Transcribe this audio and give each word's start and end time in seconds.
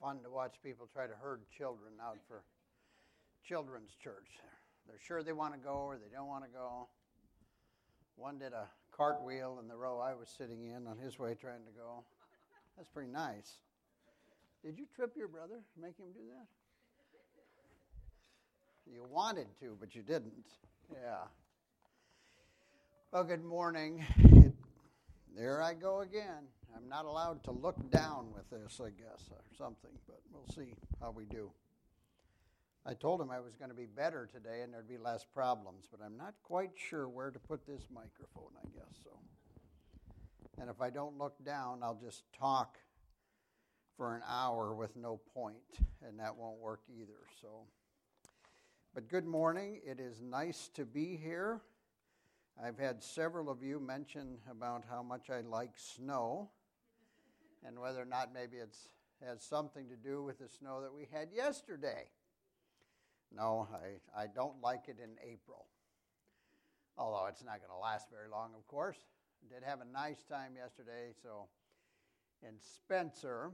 fun 0.00 0.22
to 0.22 0.30
watch 0.30 0.54
people 0.62 0.88
try 0.92 1.06
to 1.06 1.14
herd 1.14 1.40
children 1.56 1.94
out 2.02 2.18
for 2.26 2.42
children's 3.44 3.90
church. 4.02 4.28
They're 4.86 4.98
sure 5.06 5.22
they 5.22 5.32
want 5.32 5.54
to 5.54 5.60
go 5.60 5.74
or 5.86 5.96
they 5.96 6.14
don't 6.14 6.28
want 6.28 6.44
to 6.44 6.50
go. 6.50 6.88
One 8.16 8.38
did 8.38 8.52
a 8.52 8.66
cartwheel 8.96 9.58
in 9.62 9.68
the 9.68 9.76
row 9.76 9.98
I 9.98 10.14
was 10.14 10.28
sitting 10.28 10.64
in 10.64 10.86
on 10.86 10.98
his 10.98 11.18
way 11.18 11.34
trying 11.34 11.64
to 11.64 11.72
go. 11.72 12.04
That's 12.76 12.88
pretty 12.88 13.10
nice. 13.10 13.58
Did 14.64 14.78
you 14.78 14.86
trip 14.94 15.12
your 15.16 15.28
brother? 15.28 15.60
Make 15.80 15.96
him 15.98 16.12
do 16.12 16.20
that? 16.34 16.46
You 18.92 19.04
wanted 19.08 19.46
to, 19.60 19.76
but 19.78 19.94
you 19.94 20.02
didn't. 20.02 20.32
Yeah. 20.92 21.24
Well, 23.12 23.24
good 23.24 23.44
morning. 23.44 24.04
There 25.36 25.62
I 25.62 25.74
go 25.74 26.00
again. 26.00 26.44
I'm 26.76 26.88
not 26.88 27.04
allowed 27.04 27.42
to 27.44 27.50
look 27.50 27.90
down 27.90 28.28
with 28.34 28.48
this, 28.50 28.80
I 28.80 28.90
guess, 28.90 29.28
or 29.30 29.42
something, 29.56 29.90
but 30.06 30.20
we'll 30.32 30.48
see 30.54 30.74
how 31.00 31.10
we 31.10 31.24
do. 31.24 31.50
I 32.86 32.94
told 32.94 33.20
him 33.20 33.30
I 33.30 33.40
was 33.40 33.54
going 33.56 33.70
to 33.70 33.76
be 33.76 33.86
better 33.86 34.28
today 34.32 34.62
and 34.62 34.72
there'd 34.72 34.88
be 34.88 34.96
less 34.96 35.24
problems, 35.24 35.86
but 35.90 36.00
I'm 36.04 36.16
not 36.16 36.34
quite 36.42 36.70
sure 36.74 37.08
where 37.08 37.30
to 37.30 37.38
put 37.38 37.66
this 37.66 37.82
microphone, 37.92 38.52
I 38.58 38.68
guess 38.68 38.96
so. 39.04 39.10
And 40.60 40.70
if 40.70 40.80
I 40.80 40.90
don't 40.90 41.18
look 41.18 41.34
down, 41.44 41.80
I'll 41.82 42.00
just 42.02 42.24
talk 42.38 42.78
for 43.96 44.16
an 44.16 44.22
hour 44.26 44.74
with 44.74 44.96
no 44.96 45.20
point, 45.34 45.78
and 46.06 46.18
that 46.18 46.34
won't 46.34 46.58
work 46.58 46.80
either. 46.88 47.20
So, 47.40 47.64
but 48.94 49.08
good 49.08 49.26
morning. 49.26 49.80
It 49.84 50.00
is 50.00 50.22
nice 50.22 50.70
to 50.74 50.86
be 50.86 51.16
here. 51.16 51.60
I've 52.62 52.78
had 52.78 53.02
several 53.02 53.50
of 53.50 53.62
you 53.62 53.78
mention 53.78 54.38
about 54.50 54.84
how 54.90 55.02
much 55.02 55.28
I 55.30 55.42
like 55.42 55.72
snow 55.76 56.48
and 57.66 57.78
whether 57.78 58.00
or 58.00 58.06
not 58.06 58.32
maybe 58.32 58.56
it 58.56 58.76
has 59.26 59.42
something 59.42 59.88
to 59.88 59.96
do 59.96 60.22
with 60.22 60.38
the 60.38 60.48
snow 60.48 60.80
that 60.82 60.92
we 60.92 61.06
had 61.12 61.28
yesterday. 61.34 62.08
No, 63.34 63.68
I, 63.72 64.22
I 64.22 64.26
don't 64.26 64.60
like 64.62 64.88
it 64.88 64.98
in 65.02 65.10
April. 65.22 65.66
Although 66.98 67.26
it's 67.26 67.44
not 67.44 67.58
going 67.58 67.70
to 67.70 67.80
last 67.80 68.10
very 68.10 68.28
long, 68.28 68.50
of 68.56 68.66
course. 68.66 68.98
Did 69.48 69.62
have 69.64 69.80
a 69.80 69.84
nice 69.84 70.22
time 70.24 70.52
yesterday. 70.56 71.14
So 71.22 71.48
in 72.42 72.54
Spencer, 72.60 73.50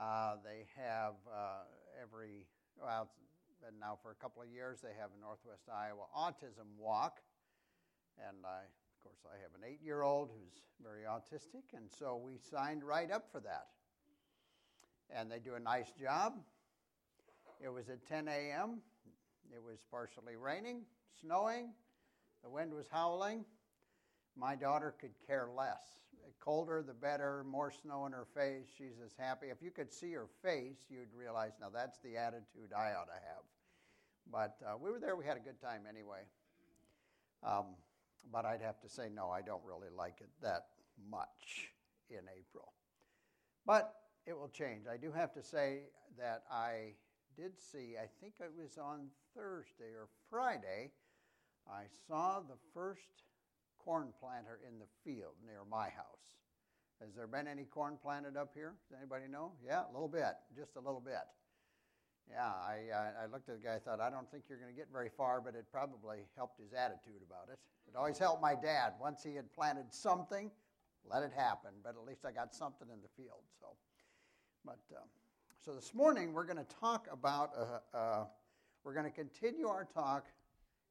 uh, 0.00 0.36
they 0.44 0.66
have 0.76 1.14
uh, 1.26 1.64
every, 2.00 2.46
well, 2.80 3.10
now 3.80 3.98
for 4.02 4.10
a 4.10 4.14
couple 4.14 4.42
of 4.42 4.48
years, 4.48 4.80
they 4.80 4.94
have 4.98 5.10
a 5.16 5.20
Northwest 5.20 5.68
Iowa 5.72 6.06
Autism 6.16 6.78
Walk. 6.78 7.18
And 8.18 8.44
I 8.44 8.68
of 9.00 9.04
course, 9.04 9.20
I 9.24 9.40
have 9.42 9.52
an 9.54 9.66
eight 9.66 9.80
year 9.82 10.02
old 10.02 10.30
who's 10.30 10.60
very 10.82 11.04
autistic, 11.04 11.76
and 11.76 11.88
so 11.98 12.20
we 12.22 12.38
signed 12.50 12.84
right 12.84 13.10
up 13.10 13.28
for 13.32 13.40
that. 13.40 13.68
And 15.14 15.30
they 15.30 15.38
do 15.38 15.54
a 15.54 15.60
nice 15.60 15.90
job. 16.00 16.34
It 17.62 17.68
was 17.68 17.88
at 17.88 18.06
10 18.06 18.28
a.m., 18.28 18.80
it 19.52 19.62
was 19.62 19.78
partially 19.90 20.36
raining, 20.36 20.82
snowing, 21.20 21.70
the 22.42 22.48
wind 22.48 22.72
was 22.72 22.86
howling. 22.90 23.44
My 24.36 24.54
daughter 24.54 24.94
could 24.98 25.12
care 25.26 25.48
less. 25.54 25.82
The 26.24 26.32
colder, 26.40 26.82
the 26.86 26.94
better, 26.94 27.44
more 27.44 27.70
snow 27.70 28.06
in 28.06 28.12
her 28.12 28.26
face. 28.34 28.66
She's 28.78 29.00
as 29.04 29.12
happy. 29.18 29.48
If 29.48 29.60
you 29.60 29.70
could 29.70 29.92
see 29.92 30.12
her 30.12 30.28
face, 30.42 30.78
you'd 30.88 31.12
realize 31.14 31.52
now 31.60 31.68
that's 31.72 31.98
the 31.98 32.16
attitude 32.16 32.72
I 32.74 32.92
ought 32.92 33.06
to 33.06 33.20
have. 33.26 33.44
But 34.30 34.56
uh, 34.64 34.78
we 34.78 34.90
were 34.90 35.00
there, 35.00 35.16
we 35.16 35.24
had 35.24 35.36
a 35.36 35.40
good 35.40 35.60
time 35.60 35.82
anyway. 35.88 36.20
Um, 37.42 37.74
but 38.32 38.44
I'd 38.44 38.62
have 38.62 38.80
to 38.80 38.88
say, 38.88 39.08
no, 39.12 39.30
I 39.30 39.42
don't 39.42 39.62
really 39.64 39.88
like 39.96 40.20
it 40.20 40.28
that 40.42 40.66
much 41.10 41.72
in 42.08 42.20
April. 42.38 42.72
But 43.66 43.94
it 44.26 44.36
will 44.36 44.48
change. 44.48 44.86
I 44.90 44.96
do 44.96 45.12
have 45.12 45.32
to 45.34 45.42
say 45.42 45.82
that 46.18 46.44
I 46.50 46.94
did 47.36 47.52
see, 47.58 47.96
I 47.96 48.06
think 48.20 48.34
it 48.40 48.52
was 48.56 48.78
on 48.78 49.08
Thursday 49.34 49.92
or 49.96 50.08
Friday, 50.28 50.90
I 51.68 51.84
saw 52.06 52.40
the 52.40 52.56
first 52.74 53.22
corn 53.78 54.08
planter 54.20 54.60
in 54.66 54.78
the 54.78 54.86
field 55.04 55.34
near 55.44 55.60
my 55.70 55.88
house. 55.88 56.36
Has 57.00 57.14
there 57.14 57.26
been 57.26 57.48
any 57.48 57.64
corn 57.64 57.96
planted 58.02 58.36
up 58.36 58.52
here? 58.54 58.74
Does 58.88 58.98
anybody 58.98 59.24
know? 59.30 59.52
Yeah, 59.64 59.84
a 59.88 59.92
little 59.92 60.08
bit, 60.08 60.34
just 60.54 60.76
a 60.76 60.80
little 60.80 61.00
bit. 61.00 61.24
Yeah, 62.28 62.46
I, 62.46 63.24
I 63.24 63.26
looked 63.26 63.48
at 63.48 63.60
the 63.60 63.66
guy. 63.66 63.76
I 63.76 63.78
thought, 63.78 64.00
I 64.00 64.10
don't 64.10 64.30
think 64.30 64.44
you're 64.48 64.58
going 64.58 64.72
to 64.72 64.76
get 64.76 64.88
very 64.92 65.10
far, 65.16 65.40
but 65.40 65.54
it 65.54 65.66
probably 65.70 66.18
helped 66.36 66.60
his 66.60 66.72
attitude 66.72 67.22
about 67.26 67.52
it. 67.52 67.58
It 67.88 67.96
always 67.96 68.18
helped 68.18 68.40
my 68.40 68.54
dad. 68.54 68.94
Once 69.00 69.22
he 69.22 69.34
had 69.34 69.52
planted 69.52 69.86
something, 69.90 70.50
let 71.08 71.22
it 71.22 71.32
happen. 71.34 71.70
But 71.82 71.96
at 71.96 72.06
least 72.06 72.24
I 72.24 72.32
got 72.32 72.54
something 72.54 72.88
in 72.92 73.00
the 73.02 73.08
field. 73.16 73.42
So, 73.58 73.66
but 74.64 74.78
um, 74.96 75.08
so 75.58 75.74
this 75.74 75.94
morning 75.94 76.32
we're 76.32 76.44
going 76.44 76.64
to 76.64 76.76
talk 76.80 77.08
about. 77.12 77.52
Uh, 77.56 77.96
uh, 77.96 78.24
we're 78.84 78.94
going 78.94 79.04
to 79.04 79.10
continue 79.10 79.68
our 79.68 79.86
talk 79.92 80.26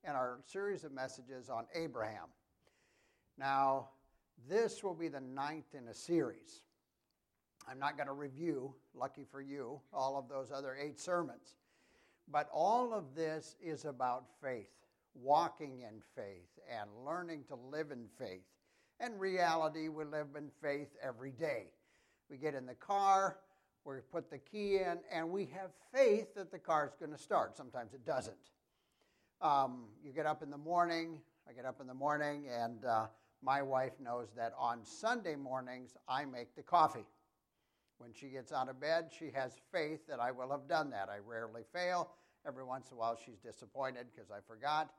and 0.04 0.16
our 0.16 0.40
series 0.46 0.84
of 0.84 0.92
messages 0.92 1.50
on 1.50 1.66
Abraham. 1.74 2.28
Now, 3.38 3.90
this 4.48 4.84
will 4.84 4.94
be 4.94 5.08
the 5.08 5.22
ninth 5.22 5.74
in 5.74 5.88
a 5.88 5.94
series. 5.94 6.62
I'm 7.68 7.80
not 7.80 7.98
going 7.98 8.08
to 8.08 8.14
review, 8.14 8.74
lucky 8.94 9.26
for 9.30 9.42
you, 9.42 9.80
all 9.94 10.18
of 10.18 10.28
those 10.30 10.52
other 10.52 10.76
eight 10.82 11.00
sermons. 11.00 11.56
But 12.32 12.50
all 12.54 12.94
of 12.94 13.16
this 13.16 13.56
is 13.62 13.86
about 13.86 14.26
faith, 14.42 14.70
walking 15.14 15.82
in 15.82 16.02
faith, 16.16 16.50
and 16.70 16.90
learning 17.06 17.44
to 17.50 17.56
live 17.56 17.92
in 17.92 18.06
faith. 18.18 18.46
And 19.00 19.20
reality, 19.20 19.88
we 19.88 20.04
live 20.04 20.28
in 20.38 20.50
faith 20.62 20.90
every 21.02 21.32
day. 21.32 21.66
We 22.30 22.38
get 22.38 22.54
in 22.54 22.66
the 22.66 22.76
car, 22.76 23.38
we 23.86 23.96
put 24.12 24.30
the 24.30 24.38
key 24.38 24.78
in, 24.78 25.00
and 25.12 25.30
we 25.30 25.46
have 25.46 25.72
faith 25.94 26.36
that 26.36 26.52
the 26.52 26.60
car 26.60 26.86
is 26.86 26.94
going 27.00 27.12
to 27.12 27.18
start. 27.18 27.58
Sometimes 27.58 27.94
it 27.94 28.06
doesn't. 28.06 28.36
Um, 29.42 29.86
you 30.04 30.12
get 30.12 30.26
up 30.26 30.44
in 30.44 30.52
the 30.52 30.58
morning, 30.58 31.18
I 31.48 31.54
get 31.54 31.66
up 31.66 31.80
in 31.82 31.88
the 31.88 31.94
morning, 31.94 32.46
and 32.52 32.84
uh, 32.86 33.08
my 33.42 33.62
wife 33.62 33.94
knows 34.04 34.28
that 34.36 34.54
on 34.58 34.84
Sunday 34.84 35.36
mornings 35.36 35.96
I 36.08 36.26
make 36.26 36.56
the 36.56 36.62
coffee. 36.62 37.06
When 38.00 38.14
she 38.14 38.28
gets 38.28 38.54
out 38.54 38.70
of 38.70 38.80
bed, 38.80 39.10
she 39.18 39.30
has 39.36 39.60
faith 39.72 40.08
that 40.08 40.20
I 40.20 40.32
will 40.32 40.50
have 40.52 40.68
done 40.68 40.90
that. 40.92 41.10
I 41.10 41.18
rarely 41.18 41.64
fail. 41.74 42.12
Every 42.48 42.64
once 42.64 42.90
in 42.90 42.96
a 42.96 43.00
while, 43.00 43.18
she's 43.24 43.40
disappointed 43.40 44.08
because 44.16 44.32
I 44.32 44.40
forgot, 44.48 44.92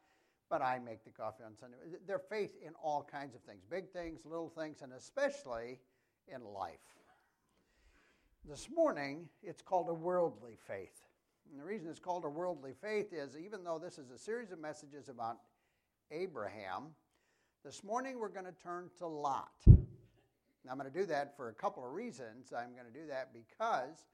but 0.50 0.61
I 0.61 0.78
make 0.78 1.03
the 1.05 1.11
coffee 1.11 1.43
on 1.43 1.56
Sunday. 1.56 1.78
Their 2.06 2.19
faith 2.19 2.55
in 2.65 2.75
all 2.83 3.03
kinds 3.11 3.34
of 3.34 3.41
things 3.41 3.65
big 3.71 3.91
things, 3.91 4.21
little 4.27 4.50
things, 4.50 4.83
and 4.83 4.93
especially 4.93 5.78
in 6.28 6.44
life. 6.44 6.78
This 8.47 8.69
morning, 8.75 9.28
it's 9.43 9.62
called 9.62 9.88
a 9.88 9.94
worldly 9.94 10.56
faith. 10.67 11.06
And 11.50 11.59
the 11.59 11.65
reason 11.65 11.88
it's 11.88 11.99
called 11.99 12.25
a 12.25 12.28
worldly 12.28 12.75
faith 12.81 13.12
is 13.12 13.37
even 13.37 13.65
though 13.65 13.78
this 13.78 13.99
is 13.99 14.11
a 14.11 14.19
series 14.19 14.53
of 14.53 14.61
messages 14.61 15.09
about 15.09 15.38
Abraham, 16.11 16.88
this 17.65 17.82
morning 17.82 18.19
we're 18.19 18.28
going 18.28 18.47
to 18.47 18.62
turn 18.62 18.91
to 18.99 19.06
Lot. 19.06 19.50
I'm 20.69 20.78
going 20.78 20.91
to 20.91 20.98
do 20.98 21.06
that 21.06 21.37
for 21.37 21.48
a 21.48 21.54
couple 21.54 21.84
of 21.84 21.93
reasons. 21.93 22.53
I'm 22.53 22.72
going 22.75 22.93
to 22.93 22.98
do 22.98 23.06
that 23.09 23.32
because, 23.32 24.04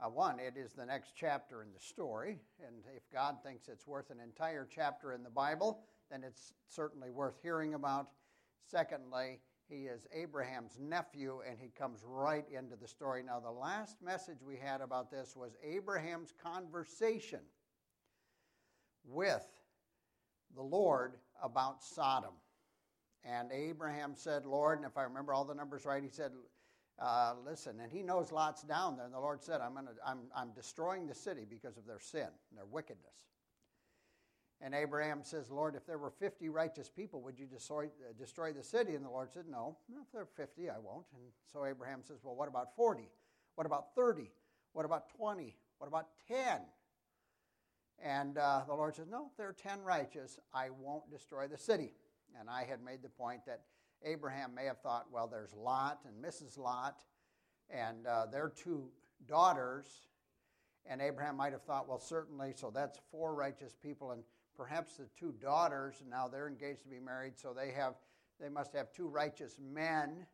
uh, 0.00 0.08
one, 0.08 0.38
it 0.40 0.54
is 0.56 0.72
the 0.72 0.84
next 0.84 1.12
chapter 1.14 1.62
in 1.62 1.68
the 1.72 1.80
story, 1.80 2.38
and 2.66 2.76
if 2.96 3.02
God 3.12 3.36
thinks 3.44 3.68
it's 3.68 3.86
worth 3.86 4.10
an 4.10 4.20
entire 4.20 4.66
chapter 4.68 5.12
in 5.12 5.22
the 5.22 5.30
Bible, 5.30 5.84
then 6.10 6.24
it's 6.24 6.52
certainly 6.68 7.10
worth 7.10 7.38
hearing 7.42 7.74
about. 7.74 8.08
Secondly, 8.64 9.40
he 9.68 9.86
is 9.86 10.06
Abraham's 10.12 10.78
nephew, 10.80 11.40
and 11.48 11.58
he 11.58 11.68
comes 11.68 12.00
right 12.04 12.44
into 12.50 12.76
the 12.76 12.86
story. 12.86 13.22
Now, 13.22 13.40
the 13.40 13.50
last 13.50 13.96
message 14.02 14.42
we 14.42 14.56
had 14.56 14.80
about 14.80 15.10
this 15.10 15.34
was 15.36 15.56
Abraham's 15.64 16.32
conversation 16.42 17.40
with 19.04 19.46
the 20.54 20.62
Lord 20.62 21.14
about 21.42 21.82
Sodom. 21.82 22.34
And 23.28 23.50
Abraham 23.50 24.12
said, 24.14 24.46
Lord, 24.46 24.78
and 24.78 24.86
if 24.86 24.96
I 24.96 25.02
remember 25.02 25.34
all 25.34 25.44
the 25.44 25.54
numbers 25.54 25.84
right, 25.84 26.02
he 26.02 26.08
said, 26.08 26.30
uh, 26.98 27.34
listen, 27.44 27.80
and 27.80 27.92
he 27.92 28.02
knows 28.02 28.30
Lot's 28.30 28.62
down 28.62 28.96
there. 28.96 29.04
And 29.04 29.14
the 29.14 29.20
Lord 29.20 29.42
said, 29.42 29.60
I'm, 29.60 29.74
gonna, 29.74 29.90
I'm, 30.06 30.20
I'm 30.34 30.52
destroying 30.52 31.06
the 31.06 31.14
city 31.14 31.44
because 31.48 31.76
of 31.76 31.86
their 31.86 31.98
sin 31.98 32.28
and 32.50 32.56
their 32.56 32.66
wickedness. 32.66 33.26
And 34.62 34.74
Abraham 34.74 35.22
says, 35.22 35.50
Lord, 35.50 35.74
if 35.74 35.84
there 35.86 35.98
were 35.98 36.10
50 36.10 36.48
righteous 36.48 36.88
people, 36.88 37.20
would 37.22 37.38
you 37.38 37.46
destroy, 37.46 37.86
uh, 37.86 38.12
destroy 38.18 38.52
the 38.52 38.62
city? 38.62 38.94
And 38.94 39.04
the 39.04 39.10
Lord 39.10 39.30
said, 39.30 39.44
No, 39.50 39.76
if 39.90 40.10
there 40.12 40.22
are 40.22 40.28
50, 40.36 40.70
I 40.70 40.78
won't. 40.78 41.04
And 41.12 41.22
so 41.52 41.66
Abraham 41.66 42.00
says, 42.02 42.18
Well, 42.22 42.34
what 42.34 42.48
about 42.48 42.74
40? 42.74 43.10
What 43.56 43.66
about 43.66 43.94
30? 43.94 44.30
What 44.72 44.86
about 44.86 45.10
20? 45.10 45.54
What 45.78 45.88
about 45.88 46.06
10? 46.28 46.60
And 48.02 48.38
uh, 48.38 48.62
the 48.66 48.74
Lord 48.74 48.96
says, 48.96 49.08
No, 49.10 49.26
if 49.30 49.36
there 49.36 49.48
are 49.48 49.52
10 49.52 49.82
righteous, 49.82 50.38
I 50.54 50.70
won't 50.70 51.10
destroy 51.10 51.48
the 51.48 51.58
city. 51.58 51.92
And 52.38 52.50
I 52.50 52.64
had 52.64 52.82
made 52.82 53.02
the 53.02 53.08
point 53.08 53.46
that 53.46 53.62
Abraham 54.04 54.54
may 54.54 54.64
have 54.66 54.80
thought, 54.80 55.06
well, 55.12 55.26
there's 55.26 55.54
Lot 55.54 56.00
and 56.06 56.22
Mrs. 56.22 56.58
Lot 56.58 57.02
and 57.70 58.06
uh, 58.06 58.26
their 58.26 58.48
two 58.48 58.88
daughters. 59.26 59.86
And 60.84 61.00
Abraham 61.00 61.36
might 61.36 61.52
have 61.52 61.62
thought, 61.62 61.88
well, 61.88 61.98
certainly, 61.98 62.52
so 62.54 62.70
that's 62.72 63.00
four 63.10 63.34
righteous 63.34 63.74
people, 63.82 64.12
and 64.12 64.22
perhaps 64.56 64.96
the 64.96 65.08
two 65.18 65.34
daughters, 65.40 66.02
now 66.08 66.28
they're 66.28 66.46
engaged 66.46 66.82
to 66.82 66.88
be 66.88 67.00
married, 67.00 67.32
so 67.36 67.52
they 67.52 67.72
have 67.72 67.94
they 68.38 68.48
must 68.48 68.74
have 68.74 68.92
two 68.92 69.08
righteous 69.08 69.58
men. 69.58 70.26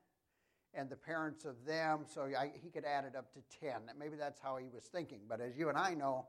and 0.75 0.89
the 0.89 0.97
parents 0.97 1.45
of 1.45 1.65
them, 1.67 2.01
so 2.07 2.23
I, 2.23 2.51
he 2.63 2.71
could 2.71 2.85
add 2.85 3.05
it 3.05 3.15
up 3.15 3.33
to 3.35 3.41
10. 3.61 3.73
Maybe 3.99 4.17
that's 4.17 4.41
how 4.41 4.57
he 4.57 4.69
was 4.73 4.85
thinking. 4.85 5.21
But 5.29 5.41
as 5.41 5.57
you 5.57 5.69
and 5.69 5.77
I 5.77 5.93
know, 5.95 6.27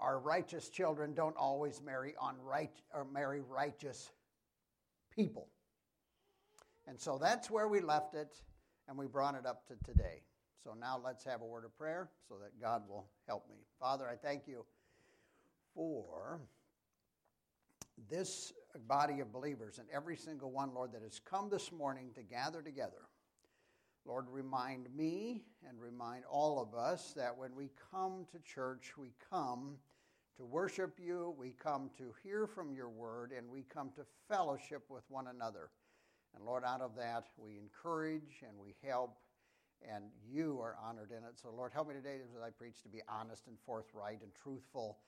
our 0.00 0.18
righteous 0.18 0.68
children 0.68 1.14
don't 1.14 1.36
always 1.36 1.82
marry 1.82 2.14
on 2.18 2.36
right 2.42 2.74
or 2.94 3.04
marry 3.04 3.40
righteous 3.40 4.10
people. 5.14 5.48
And 6.86 7.00
so 7.00 7.18
that's 7.20 7.50
where 7.50 7.68
we 7.68 7.80
left 7.80 8.14
it, 8.14 8.40
and 8.88 8.96
we 8.96 9.06
brought 9.06 9.34
it 9.34 9.44
up 9.44 9.66
to 9.66 9.74
today. 9.84 10.22
So 10.62 10.74
now 10.78 11.00
let's 11.02 11.24
have 11.24 11.42
a 11.42 11.44
word 11.44 11.64
of 11.64 11.76
prayer 11.76 12.10
so 12.28 12.36
that 12.42 12.60
God 12.60 12.82
will 12.88 13.06
help 13.26 13.48
me. 13.48 13.56
Father, 13.80 14.08
I 14.08 14.16
thank 14.16 14.46
you 14.46 14.64
for 15.74 16.40
this 18.10 18.52
body 18.86 19.20
of 19.20 19.32
believers 19.32 19.78
and 19.78 19.88
every 19.92 20.16
single 20.16 20.50
one, 20.50 20.74
Lord, 20.74 20.92
that 20.92 21.02
has 21.02 21.20
come 21.20 21.48
this 21.48 21.72
morning 21.72 22.10
to 22.14 22.22
gather 22.22 22.62
together. 22.62 23.08
Lord, 24.06 24.26
remind 24.30 24.94
me 24.94 25.42
and 25.68 25.80
remind 25.80 26.24
all 26.30 26.60
of 26.60 26.78
us 26.78 27.12
that 27.16 27.36
when 27.36 27.54
we 27.54 27.70
come 27.90 28.26
to 28.32 28.38
church, 28.40 28.92
we 28.96 29.12
come 29.30 29.76
to 30.36 30.44
worship 30.44 30.98
you, 31.02 31.34
we 31.38 31.54
come 31.62 31.90
to 31.98 32.14
hear 32.22 32.46
from 32.46 32.72
your 32.72 32.88
word, 32.88 33.32
and 33.36 33.50
we 33.50 33.62
come 33.62 33.90
to 33.96 34.02
fellowship 34.28 34.84
with 34.88 35.02
one 35.08 35.26
another. 35.28 35.70
And 36.34 36.44
Lord, 36.44 36.62
out 36.64 36.82
of 36.82 36.94
that, 36.96 37.24
we 37.36 37.58
encourage 37.58 38.42
and 38.46 38.56
we 38.58 38.74
help, 38.86 39.16
and 39.82 40.04
you 40.30 40.58
are 40.60 40.76
honored 40.82 41.10
in 41.10 41.24
it. 41.24 41.38
So, 41.42 41.48
Lord, 41.50 41.72
help 41.72 41.88
me 41.88 41.94
today 41.94 42.18
as 42.22 42.40
I 42.42 42.50
preach 42.50 42.82
to 42.82 42.88
be 42.88 43.00
honest 43.08 43.46
and 43.46 43.56
forthright 43.64 44.20
and 44.22 44.30
truthful 44.34 44.98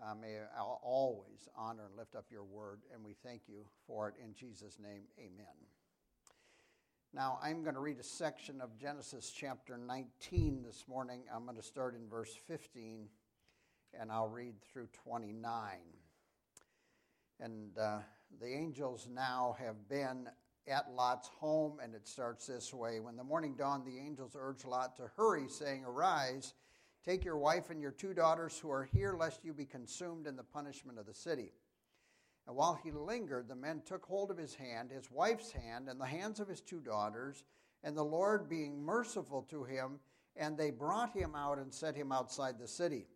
uh, 0.00 0.14
may 0.14 0.38
I 0.38 0.60
always 0.60 1.48
honor 1.56 1.86
and 1.86 1.96
lift 1.96 2.14
up 2.14 2.26
your 2.30 2.44
word, 2.44 2.80
and 2.92 3.04
we 3.04 3.14
thank 3.22 3.42
you 3.46 3.64
for 3.86 4.08
it 4.08 4.14
in 4.22 4.34
Jesus' 4.34 4.78
name. 4.78 5.02
Amen. 5.18 5.71
Now, 7.14 7.38
I'm 7.42 7.62
going 7.62 7.74
to 7.74 7.80
read 7.80 7.98
a 8.00 8.04
section 8.04 8.62
of 8.62 8.78
Genesis 8.78 9.30
chapter 9.36 9.76
19 9.76 10.62
this 10.64 10.84
morning. 10.88 11.24
I'm 11.34 11.44
going 11.44 11.58
to 11.58 11.62
start 11.62 11.94
in 11.94 12.08
verse 12.08 12.34
15, 12.48 13.06
and 14.00 14.10
I'll 14.10 14.30
read 14.30 14.54
through 14.62 14.88
29. 15.04 15.52
And 17.38 17.78
uh, 17.78 17.98
the 18.40 18.46
angels 18.46 19.08
now 19.14 19.56
have 19.58 19.90
been 19.90 20.26
at 20.66 20.90
Lot's 20.90 21.28
home, 21.28 21.80
and 21.82 21.94
it 21.94 22.08
starts 22.08 22.46
this 22.46 22.72
way 22.72 22.98
When 22.98 23.16
the 23.16 23.24
morning 23.24 23.56
dawned, 23.58 23.84
the 23.84 23.98
angels 23.98 24.34
urged 24.34 24.64
Lot 24.64 24.96
to 24.96 25.10
hurry, 25.14 25.48
saying, 25.48 25.84
Arise 25.84 26.54
Take 27.04 27.24
your 27.24 27.36
wife 27.36 27.70
and 27.70 27.80
your 27.82 27.90
two 27.90 28.14
daughters 28.14 28.58
who 28.58 28.70
are 28.70 28.84
here, 28.84 29.16
lest 29.18 29.44
you 29.44 29.52
be 29.52 29.64
consumed 29.64 30.28
in 30.28 30.36
the 30.36 30.44
punishment 30.44 30.98
of 30.98 31.06
the 31.06 31.14
city. 31.14 31.50
And 32.46 32.56
while 32.56 32.78
he 32.82 32.90
lingered, 32.90 33.48
the 33.48 33.54
men 33.54 33.82
took 33.84 34.04
hold 34.04 34.30
of 34.30 34.38
his 34.38 34.54
hand, 34.54 34.90
his 34.90 35.10
wife's 35.10 35.52
hand, 35.52 35.88
and 35.88 36.00
the 36.00 36.06
hands 36.06 36.40
of 36.40 36.48
his 36.48 36.60
two 36.60 36.80
daughters, 36.80 37.44
and 37.84 37.96
the 37.96 38.04
Lord 38.04 38.48
being 38.48 38.82
merciful 38.82 39.42
to 39.50 39.64
him, 39.64 40.00
and 40.36 40.56
they 40.56 40.70
brought 40.70 41.14
him 41.14 41.34
out 41.34 41.58
and 41.58 41.72
set 41.72 41.94
him 41.94 42.10
outside 42.10 42.58
the 42.58 42.68
city. 42.68 43.06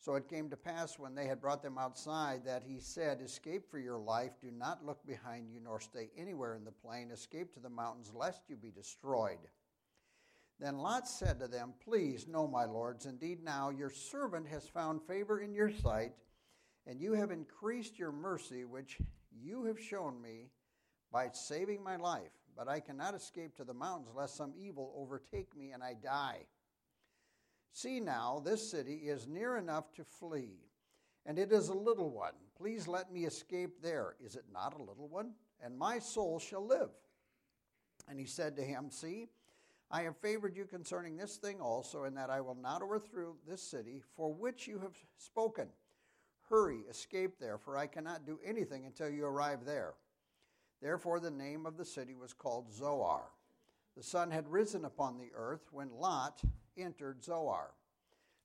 So 0.00 0.14
it 0.14 0.28
came 0.28 0.48
to 0.50 0.56
pass 0.56 0.98
when 0.98 1.14
they 1.14 1.26
had 1.26 1.40
brought 1.40 1.62
them 1.62 1.76
outside 1.76 2.44
that 2.44 2.62
he 2.62 2.78
said, 2.78 3.20
Escape 3.20 3.68
for 3.68 3.80
your 3.80 3.98
life, 3.98 4.32
do 4.40 4.50
not 4.50 4.84
look 4.84 5.04
behind 5.04 5.50
you, 5.50 5.60
nor 5.60 5.80
stay 5.80 6.10
anywhere 6.16 6.54
in 6.54 6.64
the 6.64 6.70
plain, 6.70 7.10
escape 7.10 7.52
to 7.54 7.60
the 7.60 7.68
mountains, 7.68 8.12
lest 8.14 8.42
you 8.48 8.56
be 8.56 8.70
destroyed. 8.70 9.38
Then 10.60 10.78
Lot 10.78 11.08
said 11.08 11.38
to 11.40 11.48
them, 11.48 11.74
Please, 11.84 12.26
no, 12.28 12.46
my 12.46 12.64
lords, 12.64 13.06
indeed 13.06 13.42
now 13.42 13.70
your 13.70 13.90
servant 13.90 14.46
has 14.48 14.68
found 14.68 15.02
favor 15.02 15.40
in 15.40 15.52
your 15.52 15.70
sight, 15.70 16.12
and 16.88 17.00
you 17.02 17.12
have 17.12 17.30
increased 17.30 17.98
your 17.98 18.10
mercy, 18.10 18.64
which 18.64 18.98
you 19.30 19.64
have 19.66 19.78
shown 19.78 20.20
me 20.20 20.48
by 21.12 21.28
saving 21.32 21.84
my 21.84 21.96
life. 21.96 22.32
But 22.56 22.66
I 22.66 22.80
cannot 22.80 23.14
escape 23.14 23.54
to 23.56 23.64
the 23.64 23.74
mountains, 23.74 24.08
lest 24.16 24.36
some 24.36 24.54
evil 24.58 24.92
overtake 24.96 25.54
me 25.56 25.70
and 25.70 25.84
I 25.84 25.94
die. 25.94 26.46
See 27.72 28.00
now, 28.00 28.42
this 28.44 28.68
city 28.68 28.94
is 28.94 29.28
near 29.28 29.58
enough 29.58 29.92
to 29.92 30.02
flee, 30.02 30.56
and 31.26 31.38
it 31.38 31.52
is 31.52 31.68
a 31.68 31.74
little 31.74 32.10
one. 32.10 32.32
Please 32.56 32.88
let 32.88 33.12
me 33.12 33.26
escape 33.26 33.82
there. 33.82 34.16
Is 34.24 34.34
it 34.34 34.46
not 34.52 34.74
a 34.74 34.82
little 34.82 35.08
one? 35.08 35.34
And 35.60 35.78
my 35.78 35.98
soul 35.98 36.40
shall 36.40 36.66
live. 36.66 36.90
And 38.08 38.18
he 38.18 38.26
said 38.26 38.56
to 38.56 38.62
him, 38.62 38.90
See, 38.90 39.28
I 39.90 40.02
have 40.02 40.16
favored 40.16 40.56
you 40.56 40.64
concerning 40.64 41.16
this 41.16 41.36
thing 41.36 41.60
also, 41.60 42.04
in 42.04 42.14
that 42.14 42.30
I 42.30 42.40
will 42.40 42.56
not 42.56 42.82
overthrow 42.82 43.36
this 43.46 43.62
city 43.62 44.02
for 44.16 44.32
which 44.32 44.66
you 44.66 44.78
have 44.80 44.96
spoken. 45.18 45.68
Hurry, 46.50 46.80
escape 46.88 47.38
there, 47.38 47.58
for 47.58 47.76
I 47.76 47.86
cannot 47.86 48.26
do 48.26 48.38
anything 48.44 48.86
until 48.86 49.08
you 49.08 49.26
arrive 49.26 49.64
there. 49.64 49.94
Therefore, 50.80 51.20
the 51.20 51.30
name 51.30 51.66
of 51.66 51.76
the 51.76 51.84
city 51.84 52.14
was 52.14 52.32
called 52.32 52.72
Zoar. 52.72 53.22
The 53.96 54.02
sun 54.02 54.30
had 54.30 54.48
risen 54.48 54.84
upon 54.84 55.18
the 55.18 55.30
earth 55.34 55.68
when 55.72 55.90
Lot 55.90 56.40
entered 56.76 57.24
Zoar. 57.24 57.74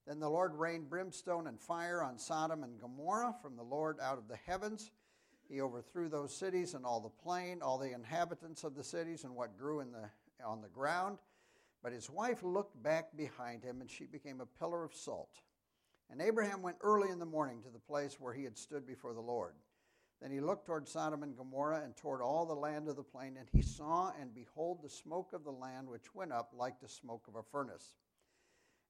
Then 0.08 0.20
the 0.20 0.30
Lord 0.30 0.56
rained 0.56 0.90
brimstone 0.90 1.48
and 1.48 1.60
fire 1.60 2.02
on 2.02 2.18
Sodom 2.18 2.64
and 2.64 2.80
Gomorrah 2.80 3.36
from 3.42 3.56
the 3.56 3.64
Lord 3.64 4.00
out 4.02 4.18
of 4.18 4.28
the 4.28 4.36
heavens. 4.36 4.92
He 5.48 5.62
overthrew 5.62 6.10
those 6.10 6.36
cities 6.36 6.74
and 6.74 6.86
all 6.86 7.00
the 7.00 7.10
plain, 7.10 7.62
all 7.62 7.78
the 7.78 7.94
inhabitants 7.94 8.64
of 8.64 8.76
the 8.76 8.84
cities, 8.84 9.24
and 9.24 9.36
what 9.36 9.58
grew 9.58 9.80
in 9.80 9.92
the, 9.92 10.10
on 10.44 10.62
the 10.62 10.68
ground 10.70 11.20
but 11.84 11.92
his 11.92 12.10
wife 12.10 12.42
looked 12.42 12.82
back 12.82 13.16
behind 13.16 13.62
him, 13.62 13.82
and 13.82 13.92
she 13.92 14.06
became 14.06 14.40
a 14.40 14.46
pillar 14.46 14.86
of 14.86 14.96
salt. 14.96 15.42
And 16.14 16.22
Abraham 16.22 16.62
went 16.62 16.78
early 16.82 17.10
in 17.10 17.18
the 17.18 17.26
morning 17.26 17.64
to 17.64 17.72
the 17.72 17.80
place 17.80 18.20
where 18.20 18.36
he 18.36 18.44
had 18.44 18.56
stood 18.56 18.86
before 18.86 19.16
the 19.16 19.20
Lord. 19.20 19.56
Then 20.22 20.30
he 20.30 20.42
looked 20.42 20.68
toward 20.68 20.88
Sodom 20.88 21.24
and 21.24 21.36
Gomorrah 21.36 21.82
and 21.84 21.98
toward 21.98 22.22
all 22.22 22.46
the 22.46 22.54
land 22.54 22.88
of 22.88 22.96
the 22.96 23.02
plain, 23.02 23.36
and 23.36 23.48
he 23.52 23.64
saw 23.64 24.12
and 24.22 24.32
behold 24.32 24.84
the 24.84 24.92
smoke 24.92 25.34
of 25.34 25.44
the 25.44 25.52
land 25.52 25.88
which 25.88 26.14
went 26.14 26.32
up 26.32 26.52
like 26.56 26.80
the 26.80 26.88
smoke 26.88 27.26
of 27.28 27.36
a 27.36 27.42
furnace. 27.42 27.96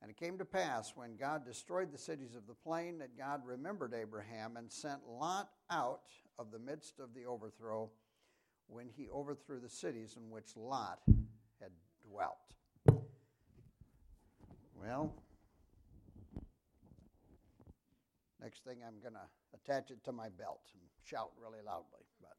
And 0.01 0.11
it 0.11 0.17
came 0.17 0.37
to 0.37 0.43
pass 0.43 0.97
when 0.97 1.15
God 1.15 1.45
destroyed 1.45 1.93
the 1.93 1.97
cities 1.97 2.35
of 2.35 2.45
the 2.45 2.53
plain 2.53 2.97
that 2.97 3.17
God 3.17 3.39
remembered 3.45 3.93
Abraham 3.93 4.57
and 4.57 4.69
sent 4.69 5.07
Lot 5.07 5.49
out 5.71 6.09
of 6.37 6.51
the 6.51 6.59
midst 6.59 6.99
of 6.99 7.13
the 7.13 7.23
overthrow 7.23 7.89
when 8.67 8.89
he 8.89 9.07
overthrew 9.09 9.61
the 9.61 9.69
cities 9.69 10.17
in 10.17 10.29
which 10.29 10.57
Lot 10.57 10.99
had 11.61 11.71
dwelt. 12.05 12.53
Well, 14.75 15.22
next 18.43 18.65
thing 18.65 18.77
I'm 18.85 18.99
going 18.99 19.13
to 19.13 19.27
attach 19.55 19.89
it 19.89 20.03
to 20.03 20.11
my 20.11 20.27
belt 20.29 20.61
and 20.73 20.81
shout 21.03 21.31
really 21.41 21.63
loudly. 21.65 22.05
But 22.21 22.35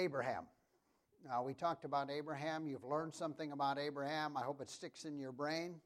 Abraham. 0.00 0.44
Now, 1.26 1.42
we 1.42 1.52
talked 1.52 1.84
about 1.84 2.10
Abraham. 2.10 2.68
You've 2.68 2.84
learned 2.84 3.12
something 3.12 3.50
about 3.50 3.76
Abraham. 3.76 4.36
I 4.36 4.42
hope 4.42 4.60
it 4.60 4.70
sticks 4.70 5.04
in 5.04 5.18
your 5.18 5.32
brain. 5.32 5.80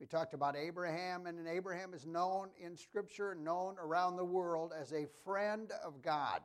We 0.00 0.06
talked 0.06 0.34
about 0.34 0.56
Abraham, 0.56 1.26
and 1.26 1.46
Abraham 1.46 1.94
is 1.94 2.06
known 2.06 2.50
in 2.60 2.76
Scripture, 2.76 3.36
known 3.36 3.76
around 3.80 4.16
the 4.16 4.24
world 4.24 4.72
as 4.78 4.92
a 4.92 5.06
friend 5.24 5.70
of 5.84 6.02
God. 6.02 6.40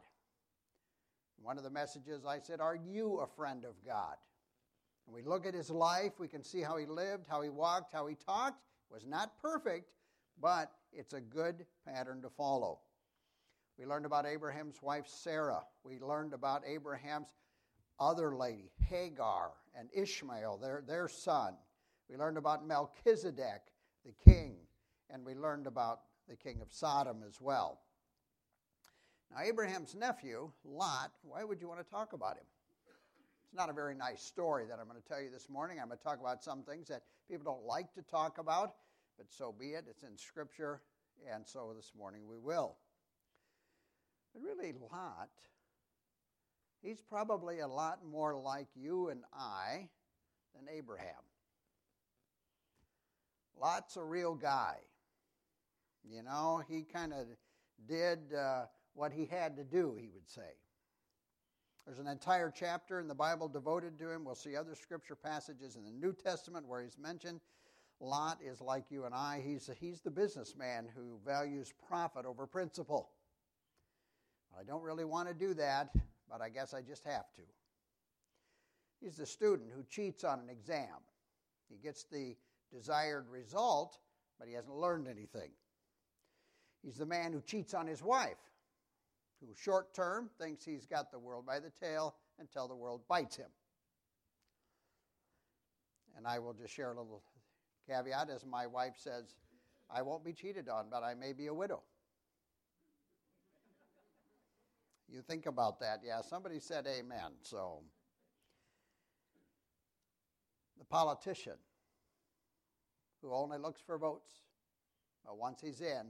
One 1.41 1.57
of 1.57 1.63
the 1.63 1.69
messages 1.69 2.25
I 2.25 2.39
said, 2.39 2.61
Are 2.61 2.75
you 2.75 3.19
a 3.19 3.27
friend 3.27 3.65
of 3.65 3.73
God? 3.85 4.15
And 5.05 5.13
we 5.13 5.23
look 5.23 5.45
at 5.45 5.53
his 5.53 5.69
life, 5.69 6.13
we 6.19 6.27
can 6.27 6.43
see 6.43 6.61
how 6.61 6.77
he 6.77 6.85
lived, 6.85 7.25
how 7.27 7.41
he 7.41 7.49
walked, 7.49 7.93
how 7.93 8.07
he 8.07 8.15
talked. 8.15 8.61
It 8.89 8.93
was 8.93 9.05
not 9.05 9.37
perfect, 9.41 9.89
but 10.41 10.71
it's 10.91 11.13
a 11.13 11.21
good 11.21 11.65
pattern 11.87 12.21
to 12.21 12.29
follow. 12.29 12.79
We 13.77 13.85
learned 13.85 14.05
about 14.05 14.25
Abraham's 14.25 14.81
wife 14.81 15.07
Sarah. 15.07 15.63
We 15.83 15.99
learned 15.99 16.33
about 16.33 16.63
Abraham's 16.67 17.27
other 17.99 18.35
lady, 18.35 18.71
Hagar, 18.89 19.51
and 19.77 19.89
Ishmael, 19.93 20.57
their, 20.57 20.83
their 20.87 21.07
son. 21.07 21.55
We 22.09 22.17
learned 22.17 22.37
about 22.37 22.67
Melchizedek, 22.67 23.61
the 24.05 24.13
king, 24.29 24.55
and 25.09 25.25
we 25.25 25.33
learned 25.35 25.67
about 25.67 26.01
the 26.27 26.35
king 26.35 26.59
of 26.61 26.71
Sodom 26.71 27.23
as 27.27 27.39
well. 27.39 27.79
Now, 29.31 29.41
Abraham's 29.43 29.95
nephew, 29.95 30.51
Lot, 30.63 31.11
why 31.23 31.43
would 31.43 31.59
you 31.59 31.67
want 31.67 31.79
to 31.79 31.89
talk 31.89 32.13
about 32.13 32.37
him? 32.37 32.45
It's 33.45 33.53
not 33.55 33.69
a 33.69 33.73
very 33.73 33.95
nice 33.95 34.21
story 34.21 34.65
that 34.67 34.79
I'm 34.79 34.87
going 34.87 35.01
to 35.01 35.07
tell 35.07 35.21
you 35.21 35.29
this 35.29 35.49
morning. 35.49 35.79
I'm 35.79 35.87
going 35.87 35.97
to 35.97 36.03
talk 36.03 36.19
about 36.19 36.43
some 36.43 36.63
things 36.63 36.87
that 36.89 37.03
people 37.29 37.43
don't 37.45 37.65
like 37.65 37.93
to 37.95 38.01
talk 38.03 38.37
about, 38.37 38.75
but 39.17 39.27
so 39.29 39.53
be 39.57 39.67
it. 39.67 39.85
It's 39.89 40.03
in 40.03 40.17
Scripture, 40.17 40.81
and 41.31 41.47
so 41.47 41.73
this 41.75 41.91
morning 41.97 42.23
we 42.27 42.37
will. 42.37 42.77
But 44.33 44.41
really, 44.41 44.73
Lot, 44.91 45.29
he's 46.81 47.01
probably 47.01 47.59
a 47.59 47.67
lot 47.67 47.99
more 48.05 48.35
like 48.35 48.67
you 48.75 49.09
and 49.09 49.21
I 49.33 49.89
than 50.55 50.65
Abraham. 50.75 51.21
Lot's 53.59 53.97
a 53.97 54.03
real 54.03 54.35
guy. 54.35 54.77
You 56.03 56.23
know, 56.23 56.61
he 56.67 56.83
kind 56.83 57.13
of 57.13 57.27
did 57.87 58.33
uh, 58.33 58.65
what 58.93 59.11
he 59.11 59.25
had 59.25 59.55
to 59.57 59.63
do, 59.63 59.95
he 59.99 60.09
would 60.13 60.27
say. 60.27 60.41
There's 61.85 61.99
an 61.99 62.07
entire 62.07 62.51
chapter 62.53 62.99
in 62.99 63.07
the 63.07 63.15
Bible 63.15 63.47
devoted 63.47 63.99
to 63.99 64.09
him. 64.09 64.23
We'll 64.23 64.35
see 64.35 64.55
other 64.55 64.75
scripture 64.75 65.15
passages 65.15 65.75
in 65.75 65.83
the 65.83 65.91
New 65.91 66.13
Testament 66.13 66.67
where 66.67 66.81
he's 66.81 66.97
mentioned. 66.97 67.41
Lot 68.03 68.39
is 68.43 68.59
like 68.59 68.91
you 68.91 69.05
and 69.05 69.15
I. 69.15 69.41
He's, 69.43 69.69
he's 69.79 70.01
the 70.01 70.11
businessman 70.11 70.87
who 70.93 71.19
values 71.25 71.73
profit 71.87 72.25
over 72.25 72.45
principle. 72.45 73.09
I 74.59 74.63
don't 74.63 74.83
really 74.83 75.05
want 75.05 75.29
to 75.29 75.33
do 75.33 75.53
that, 75.53 75.89
but 76.29 76.41
I 76.41 76.49
guess 76.49 76.73
I 76.73 76.81
just 76.81 77.05
have 77.05 77.31
to. 77.35 77.41
He's 79.01 79.15
the 79.15 79.25
student 79.25 79.69
who 79.73 79.83
cheats 79.83 80.23
on 80.23 80.39
an 80.39 80.49
exam. 80.49 81.01
He 81.69 81.77
gets 81.77 82.03
the 82.03 82.35
desired 82.71 83.29
result, 83.29 83.97
but 84.37 84.47
he 84.47 84.53
hasn't 84.53 84.75
learned 84.75 85.07
anything. 85.07 85.51
He's 86.83 86.97
the 86.97 87.05
man 87.05 87.31
who 87.31 87.41
cheats 87.41 87.73
on 87.73 87.87
his 87.87 88.03
wife, 88.03 88.37
who 89.39 89.47
short 89.55 89.93
term 89.93 90.29
thinks 90.39 90.65
he's 90.65 90.85
got 90.85 91.09
the 91.09 91.19
world 91.19 91.45
by 91.45 91.59
the 91.59 91.71
tail 91.71 92.15
until 92.37 92.67
the 92.67 92.75
world 92.75 93.01
bites 93.07 93.37
him. 93.37 93.49
And 96.17 96.27
I 96.27 96.39
will 96.39 96.53
just 96.53 96.73
share 96.73 96.91
a 96.91 97.01
little 97.01 97.23
caveat 97.87 98.29
as 98.29 98.45
my 98.45 98.67
wife 98.67 98.95
says, 98.97 99.35
I 99.89 100.01
won't 100.01 100.23
be 100.23 100.33
cheated 100.33 100.69
on, 100.69 100.87
but 100.89 101.03
I 101.03 101.13
may 101.13 101.33
be 101.33 101.47
a 101.47 101.53
widow. 101.53 101.81
You 105.07 105.21
think 105.21 105.45
about 105.45 105.79
that. 105.81 106.01
Yeah, 106.03 106.21
somebody 106.21 106.59
said 106.59 106.87
amen. 106.87 107.33
So, 107.41 107.81
the 110.79 110.85
politician 110.85 111.57
who 113.21 113.33
only 113.33 113.57
looks 113.57 113.79
for 113.79 113.97
votes, 113.97 114.31
but 115.25 115.37
once 115.37 115.61
he's 115.61 115.81
in, 115.81 116.07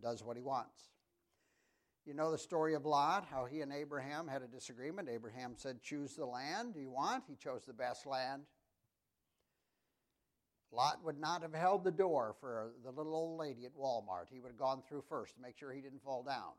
does 0.00 0.22
what 0.22 0.36
he 0.36 0.42
wants. 0.42 0.92
You 2.04 2.14
know 2.14 2.32
the 2.32 2.38
story 2.38 2.74
of 2.74 2.84
Lot, 2.84 3.26
how 3.30 3.44
he 3.44 3.60
and 3.60 3.72
Abraham 3.72 4.26
had 4.26 4.42
a 4.42 4.48
disagreement. 4.48 5.08
Abraham 5.08 5.54
said, 5.56 5.82
Choose 5.82 6.14
the 6.14 6.26
land 6.26 6.74
you 6.76 6.90
want. 6.90 7.24
He 7.28 7.36
chose 7.36 7.64
the 7.66 7.72
best 7.72 8.06
land. 8.06 8.42
Lot 10.72 11.04
would 11.04 11.20
not 11.20 11.42
have 11.42 11.52
held 11.52 11.84
the 11.84 11.90
door 11.90 12.34
for 12.40 12.72
the 12.82 12.90
little 12.90 13.14
old 13.14 13.38
lady 13.38 13.66
at 13.66 13.76
Walmart. 13.76 14.30
He 14.32 14.40
would 14.40 14.48
have 14.48 14.58
gone 14.58 14.82
through 14.88 15.04
first 15.06 15.34
to 15.36 15.42
make 15.42 15.58
sure 15.58 15.70
he 15.70 15.82
didn't 15.82 16.02
fall 16.02 16.22
down. 16.22 16.52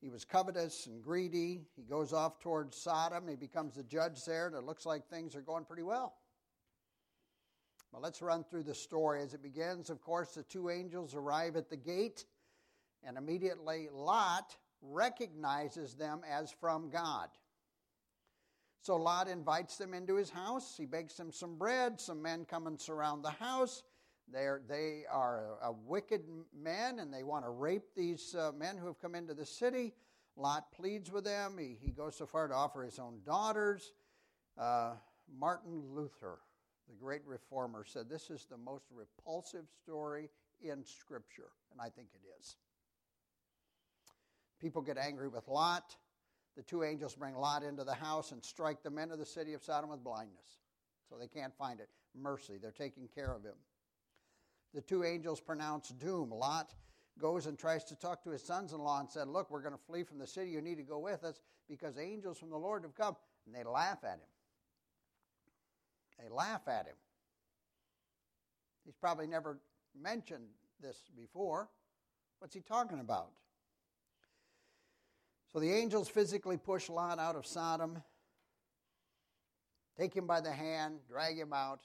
He 0.00 0.08
was 0.08 0.24
covetous 0.24 0.86
and 0.86 1.02
greedy. 1.02 1.66
He 1.74 1.82
goes 1.82 2.12
off 2.12 2.38
towards 2.38 2.76
Sodom. 2.76 3.26
He 3.26 3.34
becomes 3.34 3.74
the 3.74 3.82
judge 3.82 4.24
there, 4.24 4.46
and 4.46 4.54
it 4.54 4.62
looks 4.62 4.86
like 4.86 5.08
things 5.08 5.34
are 5.34 5.40
going 5.40 5.64
pretty 5.64 5.82
well. 5.82 6.14
Well, 7.90 8.02
let's 8.02 8.22
run 8.22 8.44
through 8.44 8.64
the 8.64 8.74
story 8.74 9.22
as 9.22 9.34
it 9.34 9.42
begins. 9.42 9.90
Of 9.90 10.00
course, 10.00 10.34
the 10.34 10.42
two 10.44 10.70
angels 10.70 11.14
arrive 11.14 11.56
at 11.56 11.70
the 11.70 11.76
gate, 11.76 12.26
and 13.02 13.16
immediately 13.16 13.88
Lot 13.90 14.54
recognizes 14.82 15.94
them 15.94 16.20
as 16.30 16.52
from 16.52 16.90
God. 16.90 17.28
So 18.80 18.96
Lot 18.96 19.28
invites 19.28 19.76
them 19.76 19.94
into 19.94 20.16
his 20.16 20.30
house. 20.30 20.74
He 20.76 20.86
bakes 20.86 21.14
them 21.14 21.32
some 21.32 21.56
bread. 21.56 22.00
Some 22.00 22.22
men 22.22 22.46
come 22.48 22.66
and 22.66 22.80
surround 22.80 23.24
the 23.24 23.30
house. 23.30 23.82
They're, 24.32 24.60
they 24.68 25.04
are 25.10 25.56
a, 25.62 25.68
a 25.68 25.72
wicked 25.72 26.22
men 26.54 26.98
and 26.98 27.12
they 27.12 27.22
want 27.22 27.44
to 27.44 27.50
rape 27.50 27.94
these 27.96 28.34
uh, 28.34 28.52
men 28.56 28.76
who 28.76 28.86
have 28.86 29.00
come 29.00 29.14
into 29.14 29.34
the 29.34 29.46
city. 29.46 29.94
Lot 30.36 30.70
pleads 30.72 31.10
with 31.10 31.24
them. 31.24 31.56
He, 31.58 31.76
he 31.80 31.90
goes 31.90 32.16
so 32.16 32.26
far 32.26 32.48
to 32.48 32.54
offer 32.54 32.82
his 32.82 32.98
own 32.98 33.20
daughters. 33.24 33.92
Uh, 34.58 34.94
Martin 35.38 35.82
Luther, 35.94 36.38
the 36.88 36.94
great 36.94 37.22
reformer, 37.26 37.84
said 37.84 38.08
this 38.08 38.30
is 38.30 38.46
the 38.46 38.56
most 38.56 38.84
repulsive 38.90 39.66
story 39.82 40.28
in 40.60 40.84
Scripture, 40.84 41.50
and 41.72 41.80
I 41.80 41.88
think 41.88 42.08
it 42.14 42.22
is. 42.40 42.56
People 44.60 44.82
get 44.82 44.98
angry 44.98 45.28
with 45.28 45.48
Lot 45.48 45.96
the 46.56 46.62
two 46.62 46.82
angels 46.82 47.14
bring 47.14 47.34
Lot 47.34 47.62
into 47.62 47.84
the 47.84 47.94
house 47.94 48.32
and 48.32 48.42
strike 48.44 48.82
the 48.82 48.90
men 48.90 49.10
of 49.10 49.18
the 49.18 49.26
city 49.26 49.52
of 49.52 49.62
Sodom 49.62 49.90
with 49.90 50.02
blindness. 50.02 50.58
So 51.08 51.16
they 51.18 51.28
can't 51.28 51.54
find 51.56 51.80
it. 51.80 51.88
Mercy, 52.14 52.54
they're 52.60 52.72
taking 52.72 53.08
care 53.14 53.32
of 53.32 53.44
him. 53.44 53.56
The 54.74 54.80
two 54.80 55.04
angels 55.04 55.40
pronounce 55.40 55.90
doom. 55.90 56.30
Lot 56.30 56.74
goes 57.18 57.46
and 57.46 57.58
tries 57.58 57.84
to 57.84 57.96
talk 57.96 58.22
to 58.24 58.30
his 58.30 58.42
sons 58.42 58.72
in 58.72 58.78
law 58.78 59.00
and 59.00 59.10
said, 59.10 59.28
Look, 59.28 59.50
we're 59.50 59.62
going 59.62 59.74
to 59.74 59.80
flee 59.86 60.02
from 60.02 60.18
the 60.18 60.26
city. 60.26 60.50
You 60.50 60.60
need 60.60 60.76
to 60.76 60.82
go 60.82 60.98
with 60.98 61.24
us 61.24 61.40
because 61.68 61.98
angels 61.98 62.38
from 62.38 62.50
the 62.50 62.56
Lord 62.56 62.82
have 62.82 62.94
come. 62.94 63.16
And 63.46 63.54
they 63.54 63.64
laugh 63.64 63.98
at 64.02 64.14
him. 64.14 64.28
They 66.22 66.28
laugh 66.28 66.62
at 66.66 66.86
him. 66.86 66.96
He's 68.84 68.96
probably 68.96 69.26
never 69.26 69.58
mentioned 70.00 70.46
this 70.80 71.02
before. 71.16 71.68
What's 72.38 72.54
he 72.54 72.60
talking 72.60 73.00
about? 73.00 73.30
So 75.52 75.60
the 75.60 75.72
angels 75.72 76.08
physically 76.08 76.56
push 76.56 76.88
Lot 76.88 77.18
out 77.18 77.36
of 77.36 77.46
Sodom, 77.46 78.02
take 79.98 80.14
him 80.14 80.26
by 80.26 80.40
the 80.40 80.52
hand, 80.52 80.98
drag 81.08 81.38
him 81.38 81.52
out. 81.52 81.80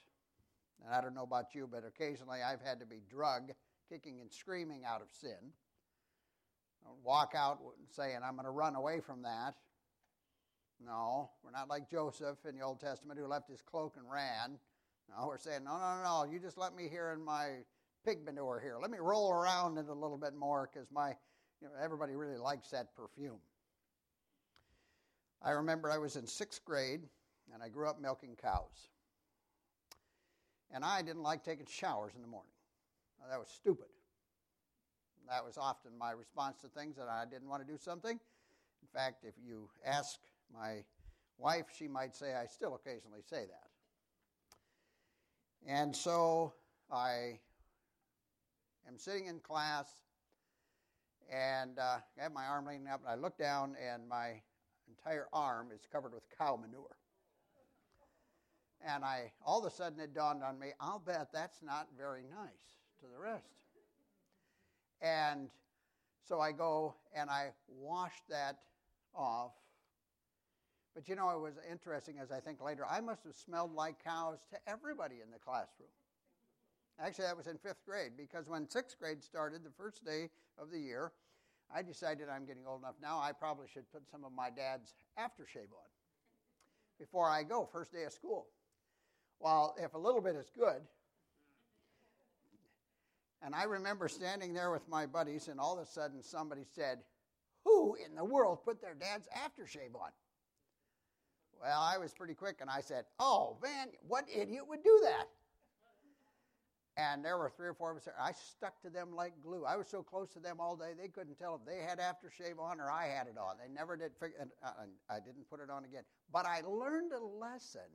And 0.83 0.93
I 0.93 1.01
don't 1.01 1.13
know 1.13 1.23
about 1.23 1.53
you, 1.53 1.69
but 1.71 1.83
occasionally 1.85 2.39
I've 2.41 2.61
had 2.61 2.79
to 2.79 2.85
be 2.85 3.01
drug, 3.09 3.51
kicking 3.89 4.19
and 4.19 4.31
screaming 4.31 4.83
out 4.85 5.01
of 5.01 5.07
sin. 5.11 5.53
Walk 7.03 7.33
out 7.35 7.59
saying, 7.91 8.17
I'm 8.25 8.33
going 8.33 8.45
to 8.45 8.51
run 8.51 8.75
away 8.75 8.99
from 8.99 9.21
that. 9.21 9.53
No, 10.83 11.29
we're 11.43 11.51
not 11.51 11.69
like 11.69 11.89
Joseph 11.89 12.37
in 12.47 12.55
the 12.55 12.63
Old 12.63 12.79
Testament 12.79 13.19
who 13.19 13.27
left 13.27 13.49
his 13.49 13.61
cloak 13.61 13.95
and 13.97 14.09
ran. 14.09 14.57
No, 15.09 15.27
we're 15.27 15.37
saying, 15.37 15.63
no, 15.63 15.77
no, 15.77 16.01
no, 16.03 16.31
you 16.31 16.39
just 16.39 16.57
let 16.57 16.75
me 16.75 16.87
here 16.89 17.11
in 17.11 17.23
my 17.23 17.59
pig 18.03 18.25
manure 18.25 18.59
here. 18.59 18.77
Let 18.81 18.89
me 18.89 18.97
roll 18.99 19.31
around 19.31 19.77
it 19.77 19.87
a 19.89 19.93
little 19.93 20.17
bit 20.17 20.33
more 20.33 20.69
because 20.71 20.87
my, 20.91 21.15
you 21.61 21.67
know, 21.67 21.73
everybody 21.81 22.15
really 22.15 22.37
likes 22.37 22.69
that 22.69 22.95
perfume. 22.95 23.39
I 25.43 25.51
remember 25.51 25.89
I 25.89 25.97
was 25.97 26.15
in 26.15 26.25
sixth 26.25 26.63
grade 26.65 27.01
and 27.53 27.61
I 27.63 27.69
grew 27.69 27.87
up 27.87 28.01
milking 28.01 28.35
cows. 28.41 28.89
And 30.73 30.85
I 30.85 31.01
didn't 31.01 31.23
like 31.23 31.43
taking 31.43 31.65
showers 31.65 32.13
in 32.15 32.21
the 32.21 32.27
morning. 32.27 32.51
Now, 33.19 33.29
that 33.29 33.39
was 33.39 33.49
stupid. 33.49 33.87
That 35.29 35.45
was 35.45 35.57
often 35.57 35.91
my 35.97 36.11
response 36.11 36.61
to 36.61 36.67
things 36.67 36.97
that 36.97 37.07
I 37.07 37.25
didn't 37.29 37.47
want 37.47 37.65
to 37.65 37.71
do 37.71 37.77
something. 37.77 38.13
In 38.13 38.87
fact, 38.93 39.23
if 39.23 39.35
you 39.41 39.69
ask 39.85 40.19
my 40.53 40.83
wife, 41.37 41.65
she 41.77 41.87
might 41.87 42.15
say 42.15 42.33
I 42.33 42.45
still 42.45 42.75
occasionally 42.75 43.21
say 43.23 43.45
that. 43.45 43.69
And 45.67 45.95
so 45.95 46.53
I 46.91 47.39
am 48.87 48.97
sitting 48.97 49.27
in 49.27 49.39
class 49.39 49.87
and 51.29 51.77
uh, 51.79 51.97
I 52.19 52.23
have 52.23 52.33
my 52.33 52.45
arm 52.45 52.65
leaning 52.65 52.87
up, 52.87 53.01
and 53.01 53.09
I 53.09 53.15
look 53.15 53.37
down, 53.37 53.75
and 53.81 54.07
my 54.07 54.41
entire 54.89 55.27
arm 55.33 55.69
is 55.73 55.81
covered 55.91 56.13
with 56.13 56.23
cow 56.37 56.57
manure. 56.61 56.95
And 58.85 59.03
I, 59.05 59.31
all 59.45 59.59
of 59.59 59.71
a 59.71 59.75
sudden, 59.75 59.99
it 59.99 60.13
dawned 60.13 60.43
on 60.43 60.57
me, 60.57 60.71
I'll 60.79 60.99
bet 60.99 61.29
that's 61.33 61.61
not 61.61 61.87
very 61.97 62.23
nice 62.23 62.75
to 63.01 63.05
the 63.07 63.17
rest. 63.17 63.45
And 65.01 65.49
so 66.27 66.39
I 66.39 66.51
go 66.51 66.95
and 67.15 67.29
I 67.29 67.49
wash 67.67 68.13
that 68.29 68.57
off. 69.15 69.51
But 70.93 71.07
you 71.07 71.15
know, 71.15 71.29
it 71.31 71.39
was 71.39 71.53
interesting 71.69 72.15
as 72.21 72.31
I 72.31 72.39
think 72.39 72.61
later, 72.61 72.85
I 72.89 73.01
must 73.01 73.23
have 73.23 73.35
smelled 73.35 73.73
like 73.73 74.03
cows 74.03 74.39
to 74.51 74.57
everybody 74.67 75.15
in 75.23 75.31
the 75.31 75.39
classroom. 75.39 75.89
Actually, 76.99 77.25
that 77.25 77.37
was 77.37 77.47
in 77.47 77.57
fifth 77.57 77.83
grade 77.85 78.11
because 78.17 78.47
when 78.47 78.69
sixth 78.69 78.97
grade 78.99 79.23
started, 79.23 79.63
the 79.63 79.71
first 79.71 80.05
day 80.05 80.29
of 80.57 80.69
the 80.71 80.79
year, 80.79 81.11
I 81.73 81.81
decided 81.81 82.27
I'm 82.29 82.45
getting 82.45 82.67
old 82.67 82.81
enough 82.81 82.95
now, 83.01 83.19
I 83.19 83.31
probably 83.31 83.67
should 83.73 83.91
put 83.91 84.09
some 84.09 84.23
of 84.23 84.33
my 84.33 84.49
dad's 84.49 84.93
aftershave 85.17 85.71
on 85.71 85.89
before 86.99 87.27
I 87.27 87.43
go, 87.43 87.67
first 87.71 87.91
day 87.91 88.03
of 88.03 88.13
school. 88.13 88.47
Well, 89.39 89.75
if 89.81 89.95
a 89.95 89.97
little 89.97 90.21
bit 90.21 90.35
is 90.35 90.51
good, 90.55 90.81
and 93.41 93.55
I 93.55 93.63
remember 93.63 94.07
standing 94.07 94.53
there 94.53 94.69
with 94.69 94.87
my 94.87 95.07
buddies, 95.07 95.47
and 95.47 95.59
all 95.59 95.79
of 95.79 95.87
a 95.87 95.89
sudden 95.89 96.21
somebody 96.21 96.63
said, 96.63 96.99
Who 97.63 97.95
in 97.95 98.15
the 98.15 98.23
world 98.23 98.59
put 98.63 98.81
their 98.81 98.93
dad's 98.93 99.27
aftershave 99.35 99.95
on? 99.95 100.11
Well, 101.59 101.79
I 101.79 101.97
was 101.97 102.13
pretty 102.13 102.35
quick, 102.35 102.57
and 102.61 102.69
I 102.69 102.81
said, 102.81 103.05
Oh, 103.19 103.57
man, 103.63 103.87
what 104.07 104.25
idiot 104.31 104.67
would 104.67 104.83
do 104.83 104.99
that? 105.03 105.25
And 107.01 107.25
there 107.25 107.37
were 107.37 107.49
three 107.49 107.67
or 107.67 107.73
four 107.73 107.91
of 107.91 107.97
us 107.97 108.05
there. 108.05 108.13
I 108.21 108.31
stuck 108.33 108.79
to 108.83 108.89
them 108.89 109.15
like 109.15 109.33
glue. 109.41 109.65
I 109.65 109.75
was 109.75 109.87
so 109.87 110.03
close 110.03 110.29
to 110.33 110.39
them 110.39 110.57
all 110.59 110.75
day, 110.75 110.91
they 110.95 111.07
couldn't 111.07 111.39
tell 111.39 111.55
if 111.55 111.65
they 111.65 111.81
had 111.81 111.99
aftershave 111.99 112.59
on 112.59 112.79
or 112.79 112.91
I 112.91 113.07
had 113.07 113.25
it 113.25 113.37
on. 113.39 113.55
They 113.57 113.73
never 113.73 113.97
did 113.97 114.11
figure, 114.19 114.37
and 114.39 114.51
uh, 114.63 114.83
I 115.09 115.15
didn't 115.15 115.49
put 115.49 115.61
it 115.61 115.69
on 115.71 115.85
again. 115.85 116.03
But 116.31 116.45
I 116.45 116.61
learned 116.61 117.11
a 117.13 117.19
lesson 117.19 117.89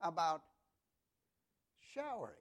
about 0.00 0.42
showering. 1.94 2.34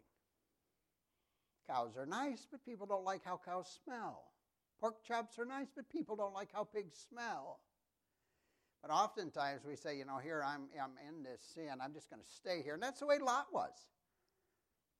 Cows 1.67 1.97
are 1.97 2.05
nice, 2.05 2.45
but 2.51 2.63
people 2.63 2.85
don't 2.85 3.05
like 3.05 3.23
how 3.25 3.39
cows 3.43 3.79
smell. 3.83 4.25
Pork 4.79 5.03
chops 5.03 5.39
are 5.39 5.45
nice, 5.45 5.69
but 5.75 5.89
people 5.89 6.15
don't 6.15 6.33
like 6.33 6.49
how 6.53 6.63
pigs 6.63 7.07
smell. 7.09 7.59
But 8.83 8.91
oftentimes 8.91 9.61
we 9.65 9.77
say, 9.77 9.97
you 9.97 10.05
know, 10.05 10.19
here 10.21 10.43
I'm, 10.45 10.67
I'm 10.79 10.91
in 11.07 11.23
this 11.23 11.41
sin, 11.55 11.79
I'm 11.81 11.93
just 11.93 12.09
going 12.09 12.21
to 12.21 12.29
stay 12.29 12.61
here. 12.61 12.73
And 12.75 12.83
that's 12.83 12.99
the 12.99 13.07
way 13.07 13.17
Lot 13.17 13.47
was. 13.51 13.71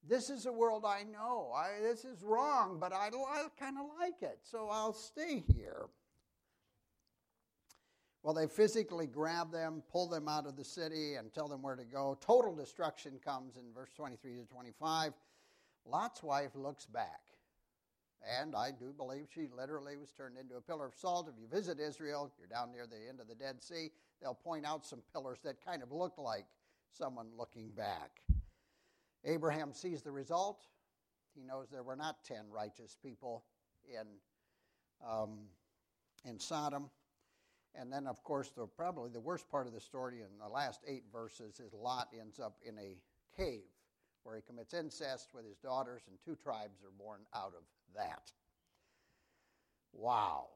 This 0.06 0.30
is 0.30 0.46
a 0.46 0.52
world 0.52 0.84
I 0.86 1.04
know. 1.04 1.50
I, 1.56 1.80
this 1.82 2.04
is 2.04 2.22
wrong, 2.22 2.78
but 2.78 2.92
I, 2.92 3.06
I 3.06 3.46
kind 3.58 3.76
of 3.78 3.86
like 3.98 4.22
it, 4.22 4.38
so 4.42 4.68
I'll 4.70 4.92
stay 4.92 5.42
here. 5.54 5.86
Well, 8.22 8.34
they 8.34 8.46
physically 8.46 9.06
grab 9.06 9.52
them, 9.52 9.82
pull 9.90 10.08
them 10.08 10.28
out 10.28 10.46
of 10.46 10.56
the 10.56 10.64
city, 10.64 11.14
and 11.16 11.32
tell 11.32 11.48
them 11.48 11.62
where 11.62 11.76
to 11.76 11.84
go. 11.84 12.18
Total 12.20 12.54
destruction 12.54 13.20
comes 13.24 13.56
in 13.56 13.62
verse 13.74 13.90
23 13.96 14.36
to 14.36 14.44
25. 14.44 15.12
Lot's 15.86 16.22
wife 16.22 16.52
looks 16.54 16.86
back 16.86 17.20
And 18.40 18.54
I 18.54 18.70
do 18.70 18.94
believe 18.96 19.26
she 19.34 19.48
literally 19.54 19.96
was 19.96 20.10
turned 20.12 20.38
into 20.38 20.56
a 20.56 20.60
pillar 20.60 20.86
of 20.86 20.94
salt. 20.94 21.28
If 21.28 21.34
you 21.38 21.46
visit 21.46 21.78
Israel, 21.78 22.32
you're 22.38 22.48
down 22.48 22.72
near 22.72 22.86
the 22.86 23.08
end 23.08 23.20
of 23.20 23.28
the 23.28 23.34
Dead 23.34 23.62
Sea, 23.62 23.90
they'll 24.22 24.34
point 24.34 24.64
out 24.64 24.86
some 24.86 25.02
pillars 25.12 25.38
that 25.44 25.62
kind 25.62 25.82
of 25.82 25.92
look 25.92 26.14
like 26.16 26.46
someone 26.90 27.26
looking 27.36 27.68
back. 27.70 28.22
Abraham 29.24 29.72
sees 29.72 30.02
the 30.02 30.10
result. 30.10 30.66
He 31.34 31.42
knows 31.42 31.68
there 31.70 31.82
were 31.82 31.96
not 31.96 32.24
10 32.24 32.50
righteous 32.50 32.96
people 33.02 33.44
in, 33.88 34.06
um, 35.06 35.38
in 36.24 36.38
Sodom. 36.38 36.90
And 37.74 37.92
then, 37.92 38.06
of 38.06 38.22
course, 38.22 38.52
the, 38.56 38.66
probably 38.66 39.10
the 39.10 39.20
worst 39.20 39.50
part 39.50 39.66
of 39.66 39.72
the 39.72 39.80
story 39.80 40.20
in 40.20 40.38
the 40.38 40.48
last 40.48 40.80
eight 40.86 41.04
verses 41.12 41.58
is 41.58 41.72
Lot 41.72 42.08
ends 42.18 42.38
up 42.38 42.56
in 42.64 42.78
a 42.78 42.96
cave 43.36 43.64
where 44.22 44.36
he 44.36 44.42
commits 44.42 44.74
incest 44.74 45.30
with 45.34 45.44
his 45.44 45.58
daughters, 45.58 46.02
and 46.08 46.16
two 46.24 46.36
tribes 46.40 46.82
are 46.82 46.92
born 46.98 47.20
out 47.34 47.52
of 47.56 47.64
that. 47.94 48.32
Wow. 49.92 50.46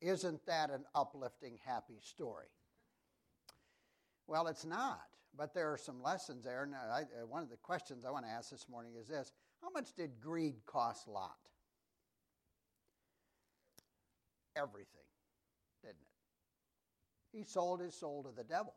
Isn't 0.00 0.44
that 0.46 0.70
an 0.70 0.84
uplifting, 0.94 1.58
happy 1.64 1.98
story? 2.00 2.46
Well, 4.26 4.46
it's 4.46 4.64
not, 4.64 5.08
but 5.36 5.54
there 5.54 5.72
are 5.72 5.78
some 5.78 6.02
lessons 6.02 6.44
there. 6.44 6.64
And 6.64 6.74
I, 6.74 7.02
uh, 7.02 7.26
one 7.26 7.42
of 7.42 7.50
the 7.50 7.56
questions 7.56 8.04
I 8.04 8.10
want 8.10 8.24
to 8.26 8.30
ask 8.30 8.50
this 8.50 8.66
morning 8.68 8.92
is 9.00 9.08
this 9.08 9.32
How 9.60 9.68
much 9.70 9.92
did 9.94 10.20
greed 10.20 10.56
cost 10.66 11.08
Lot? 11.08 11.36
Everything, 14.56 15.06
didn't 15.82 15.96
it? 16.02 17.36
He 17.36 17.44
sold 17.44 17.80
his 17.80 17.94
soul 17.94 18.24
to 18.24 18.30
the 18.36 18.44
devil, 18.44 18.74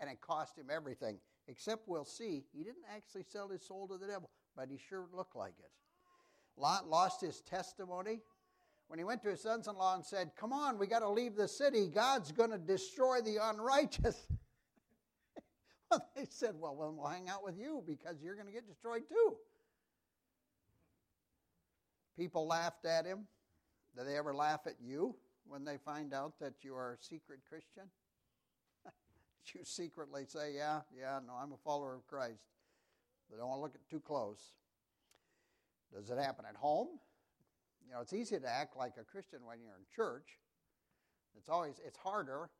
and 0.00 0.10
it 0.10 0.20
cost 0.20 0.58
him 0.58 0.66
everything. 0.70 1.18
Except 1.48 1.88
we'll 1.88 2.04
see, 2.04 2.44
he 2.52 2.62
didn't 2.62 2.84
actually 2.94 3.24
sell 3.28 3.48
his 3.48 3.62
soul 3.62 3.88
to 3.88 3.96
the 3.96 4.06
devil, 4.06 4.30
but 4.56 4.68
he 4.70 4.78
sure 4.78 5.06
looked 5.12 5.36
like 5.36 5.54
it. 5.58 5.70
Lot 6.56 6.88
lost 6.88 7.20
his 7.20 7.40
testimony 7.40 8.20
when 8.88 8.98
he 8.98 9.04
went 9.04 9.22
to 9.22 9.30
his 9.30 9.40
sons 9.40 9.68
in 9.68 9.74
law 9.74 9.94
and 9.94 10.04
said, 10.04 10.32
Come 10.36 10.52
on, 10.52 10.78
we 10.78 10.86
got 10.86 11.00
to 11.00 11.08
leave 11.08 11.34
the 11.34 11.48
city. 11.48 11.88
God's 11.88 12.30
going 12.30 12.50
to 12.50 12.58
destroy 12.58 13.20
the 13.20 13.38
unrighteous. 13.42 14.26
they 16.16 16.26
said, 16.28 16.54
Well, 16.58 16.76
we'll 16.76 17.06
hang 17.06 17.28
out 17.28 17.44
with 17.44 17.58
you 17.58 17.82
because 17.86 18.16
you're 18.22 18.34
going 18.34 18.46
to 18.46 18.52
get 18.52 18.68
destroyed 18.68 19.02
too. 19.08 19.36
People 22.16 22.46
laughed 22.46 22.84
at 22.84 23.06
him. 23.06 23.26
Do 23.96 24.04
they 24.04 24.16
ever 24.16 24.34
laugh 24.34 24.60
at 24.66 24.76
you 24.80 25.14
when 25.46 25.64
they 25.64 25.76
find 25.76 26.14
out 26.14 26.38
that 26.40 26.54
you 26.62 26.74
are 26.74 26.98
a 27.00 27.02
secret 27.02 27.40
Christian? 27.48 27.84
you 29.54 29.60
secretly 29.64 30.24
say, 30.26 30.54
Yeah, 30.54 30.80
yeah, 30.96 31.20
no, 31.26 31.34
I'm 31.34 31.52
a 31.52 31.58
follower 31.64 31.94
of 31.94 32.06
Christ. 32.06 32.44
They 33.30 33.38
don't 33.38 33.48
want 33.48 33.58
to 33.58 33.62
look 33.62 33.74
at 33.74 33.88
too 33.88 34.00
close. 34.00 34.40
Does 35.94 36.10
it 36.10 36.18
happen 36.18 36.44
at 36.48 36.56
home? 36.56 36.88
You 37.86 37.92
know, 37.94 38.00
it's 38.00 38.12
easy 38.12 38.38
to 38.38 38.48
act 38.48 38.76
like 38.76 38.94
a 39.00 39.04
Christian 39.04 39.40
when 39.44 39.58
you're 39.60 39.74
in 39.76 39.84
church. 39.94 40.38
It's 41.36 41.48
always 41.48 41.80
it's 41.84 41.98
harder 41.98 42.50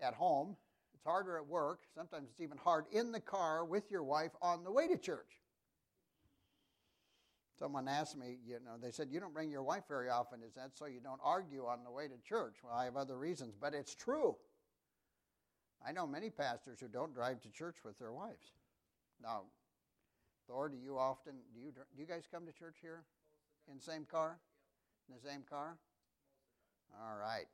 at 0.00 0.14
home. 0.14 0.56
It's 1.02 1.10
harder 1.10 1.36
at 1.36 1.48
work. 1.48 1.80
Sometimes 1.96 2.28
it's 2.30 2.40
even 2.40 2.58
hard 2.58 2.84
in 2.92 3.10
the 3.10 3.18
car 3.18 3.64
with 3.64 3.90
your 3.90 4.04
wife 4.04 4.30
on 4.40 4.62
the 4.62 4.70
way 4.70 4.86
to 4.86 4.96
church. 4.96 5.40
Someone 7.58 7.88
asked 7.88 8.16
me, 8.16 8.38
you 8.46 8.58
know, 8.64 8.76
they 8.80 8.92
said, 8.92 9.08
You 9.10 9.18
don't 9.18 9.34
bring 9.34 9.50
your 9.50 9.64
wife 9.64 9.82
very 9.88 10.08
often. 10.10 10.44
Is 10.46 10.54
that 10.54 10.70
so 10.76 10.86
you 10.86 11.00
don't 11.00 11.20
argue 11.24 11.66
on 11.66 11.82
the 11.82 11.90
way 11.90 12.06
to 12.06 12.14
church? 12.24 12.54
Well, 12.62 12.72
I 12.72 12.84
have 12.84 12.96
other 12.96 13.18
reasons, 13.18 13.56
but 13.60 13.74
it's 13.74 13.96
true. 13.96 14.36
I 15.84 15.90
know 15.90 16.06
many 16.06 16.30
pastors 16.30 16.78
who 16.78 16.86
don't 16.86 17.12
drive 17.12 17.40
to 17.40 17.50
church 17.50 17.78
with 17.84 17.98
their 17.98 18.12
wives. 18.12 18.52
Now, 19.20 19.42
Thor, 20.46 20.68
do 20.68 20.76
you 20.76 20.98
often 20.98 21.34
do 21.52 21.60
you 21.60 21.72
do 21.72 22.00
you 22.00 22.06
guys 22.06 22.28
come 22.30 22.46
to 22.46 22.52
church 22.52 22.76
here 22.80 23.02
in 23.68 23.78
the 23.78 23.82
same 23.82 24.04
car? 24.04 24.38
In 25.08 25.16
the 25.16 25.28
same 25.28 25.42
car? 25.50 25.78
All 26.94 27.16
right. 27.16 27.46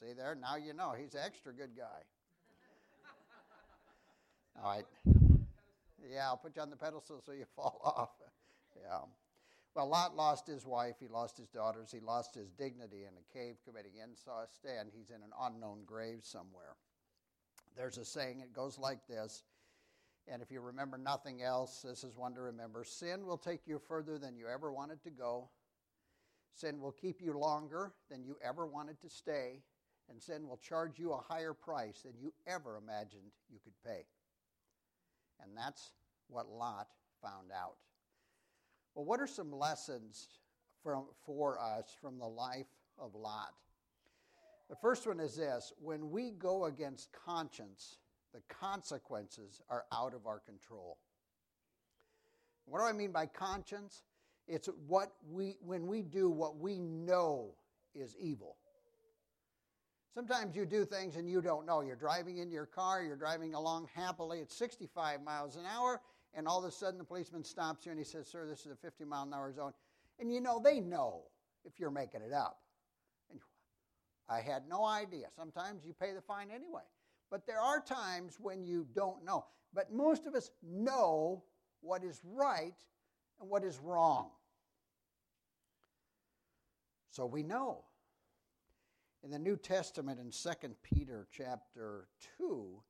See 0.00 0.12
there? 0.12 0.34
Now 0.34 0.56
you 0.56 0.74
know 0.74 0.92
he's 0.98 1.14
an 1.14 1.20
extra 1.24 1.52
good 1.52 1.76
guy. 1.76 2.02
All 4.62 4.70
right. 4.70 4.86
Yeah, 6.10 6.26
I'll 6.26 6.36
put 6.36 6.56
you 6.56 6.62
on 6.62 6.70
the 6.70 6.76
pedestal 6.76 7.20
so 7.24 7.32
you 7.32 7.44
fall 7.56 7.80
off. 7.84 8.10
Yeah. 8.80 9.00
Well, 9.74 9.88
Lot 9.88 10.16
lost 10.16 10.46
his 10.46 10.64
wife, 10.64 10.96
he 11.00 11.08
lost 11.08 11.36
his 11.36 11.48
daughters, 11.48 11.90
he 11.92 12.00
lost 12.00 12.34
his 12.34 12.50
dignity 12.50 13.02
in 13.02 13.12
a 13.18 13.38
cave 13.38 13.56
committing 13.62 13.92
incest, 14.02 14.64
and 14.64 14.88
he's 14.90 15.10
in 15.10 15.16
an 15.16 15.32
unknown 15.38 15.80
grave 15.84 16.20
somewhere. 16.22 16.76
There's 17.76 17.98
a 17.98 18.04
saying, 18.04 18.40
it 18.40 18.54
goes 18.54 18.78
like 18.78 19.06
this. 19.06 19.42
And 20.28 20.40
if 20.40 20.50
you 20.50 20.60
remember 20.60 20.96
nothing 20.96 21.42
else, 21.42 21.82
this 21.82 22.04
is 22.04 22.16
one 22.16 22.34
to 22.34 22.40
remember. 22.40 22.84
Sin 22.84 23.26
will 23.26 23.36
take 23.36 23.66
you 23.66 23.78
further 23.78 24.18
than 24.18 24.36
you 24.36 24.46
ever 24.48 24.72
wanted 24.72 25.02
to 25.04 25.10
go. 25.10 25.50
Sin 26.54 26.80
will 26.80 26.92
keep 26.92 27.20
you 27.20 27.38
longer 27.38 27.92
than 28.10 28.24
you 28.24 28.36
ever 28.42 28.66
wanted 28.66 28.98
to 29.02 29.10
stay. 29.10 29.60
And 30.08 30.22
sin 30.22 30.48
will 30.48 30.56
charge 30.56 30.98
you 30.98 31.12
a 31.12 31.18
higher 31.18 31.52
price 31.52 32.02
than 32.02 32.14
you 32.18 32.32
ever 32.46 32.78
imagined 32.78 33.30
you 33.50 33.58
could 33.62 33.74
pay. 33.84 34.06
And 35.42 35.56
that's 35.56 35.92
what 36.28 36.48
Lot 36.50 36.88
found 37.22 37.50
out. 37.52 37.76
Well, 38.94 39.04
what 39.04 39.20
are 39.20 39.26
some 39.26 39.52
lessons 39.52 40.28
from, 40.82 41.06
for 41.24 41.60
us 41.60 41.94
from 42.00 42.18
the 42.18 42.26
life 42.26 42.66
of 42.98 43.14
Lot? 43.14 43.52
The 44.68 44.76
first 44.76 45.06
one 45.06 45.20
is 45.20 45.36
this 45.36 45.72
when 45.78 46.10
we 46.10 46.30
go 46.30 46.64
against 46.64 47.10
conscience, 47.12 47.98
the 48.32 48.40
consequences 48.48 49.60
are 49.68 49.84
out 49.92 50.14
of 50.14 50.26
our 50.26 50.40
control. 50.40 50.98
What 52.64 52.80
do 52.80 52.84
I 52.84 52.92
mean 52.92 53.12
by 53.12 53.26
conscience? 53.26 54.02
It's 54.48 54.68
what 54.86 55.12
we 55.30 55.56
when 55.60 55.86
we 55.86 56.02
do 56.02 56.28
what 56.28 56.58
we 56.58 56.78
know 56.78 57.54
is 57.94 58.16
evil. 58.18 58.56
Sometimes 60.16 60.56
you 60.56 60.64
do 60.64 60.86
things 60.86 61.16
and 61.16 61.28
you 61.28 61.42
don't 61.42 61.66
know. 61.66 61.82
You're 61.82 61.94
driving 61.94 62.38
in 62.38 62.50
your 62.50 62.64
car, 62.64 63.02
you're 63.02 63.16
driving 63.16 63.52
along 63.52 63.86
happily 63.94 64.40
at 64.40 64.50
65 64.50 65.22
miles 65.22 65.56
an 65.56 65.64
hour, 65.66 66.00
and 66.32 66.48
all 66.48 66.58
of 66.58 66.64
a 66.64 66.70
sudden 66.70 66.96
the 66.96 67.04
policeman 67.04 67.44
stops 67.44 67.84
you 67.84 67.92
and 67.92 67.98
he 67.98 68.04
says, 68.04 68.26
Sir, 68.26 68.46
this 68.46 68.60
is 68.60 68.72
a 68.72 68.76
50 68.76 69.04
mile 69.04 69.24
an 69.24 69.34
hour 69.34 69.52
zone. 69.52 69.74
And 70.18 70.32
you 70.32 70.40
know, 70.40 70.58
they 70.58 70.80
know 70.80 71.24
if 71.66 71.78
you're 71.78 71.90
making 71.90 72.22
it 72.22 72.32
up. 72.32 72.60
I 74.26 74.40
had 74.40 74.62
no 74.70 74.86
idea. 74.86 75.26
Sometimes 75.36 75.84
you 75.84 75.92
pay 75.92 76.14
the 76.14 76.22
fine 76.22 76.48
anyway. 76.50 76.82
But 77.30 77.46
there 77.46 77.60
are 77.60 77.82
times 77.82 78.38
when 78.40 78.64
you 78.64 78.86
don't 78.94 79.22
know. 79.22 79.44
But 79.74 79.92
most 79.92 80.26
of 80.26 80.34
us 80.34 80.50
know 80.62 81.44
what 81.82 82.02
is 82.02 82.22
right 82.24 82.74
and 83.38 83.50
what 83.50 83.64
is 83.64 83.78
wrong. 83.80 84.30
So 87.10 87.26
we 87.26 87.42
know. 87.42 87.84
In 89.22 89.30
the 89.30 89.38
New 89.38 89.56
Testament 89.56 90.20
in 90.20 90.30
2 90.30 90.74
Peter 90.82 91.26
chapter 91.32 92.08
2, 92.38 92.82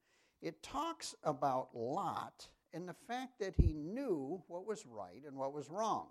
it 0.42 0.62
talks 0.62 1.14
about 1.24 1.74
Lot 1.74 2.48
and 2.72 2.88
the 2.88 2.96
fact 3.08 3.38
that 3.40 3.54
he 3.56 3.72
knew 3.72 4.42
what 4.48 4.66
was 4.66 4.84
right 4.86 5.22
and 5.26 5.36
what 5.36 5.54
was 5.54 5.70
wrong. 5.70 6.08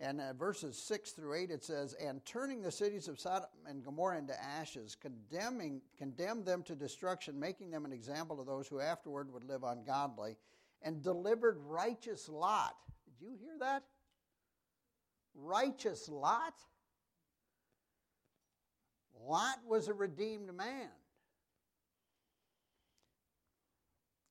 And 0.00 0.20
uh, 0.20 0.32
verses 0.32 0.76
6 0.76 1.12
through 1.12 1.34
8, 1.34 1.50
it 1.52 1.62
says, 1.62 1.94
And 1.94 2.24
turning 2.24 2.60
the 2.60 2.72
cities 2.72 3.06
of 3.06 3.20
Sodom 3.20 3.48
and 3.68 3.84
Gomorrah 3.84 4.18
into 4.18 4.42
ashes, 4.42 4.96
condemning, 5.00 5.80
condemned 5.96 6.44
them 6.44 6.64
to 6.64 6.74
destruction, 6.74 7.38
making 7.38 7.70
them 7.70 7.84
an 7.84 7.92
example 7.92 8.36
to 8.36 8.44
those 8.44 8.66
who 8.66 8.80
afterward 8.80 9.32
would 9.32 9.44
live 9.44 9.62
ungodly, 9.62 10.36
and 10.82 11.00
delivered 11.00 11.58
righteous 11.64 12.28
Lot. 12.28 12.74
Did 13.04 13.24
you 13.24 13.36
hear 13.40 13.56
that? 13.60 13.84
Righteous 15.36 16.08
Lot? 16.08 16.54
Lot 19.22 19.58
was 19.66 19.88
a 19.88 19.94
redeemed 19.94 20.54
man 20.54 20.90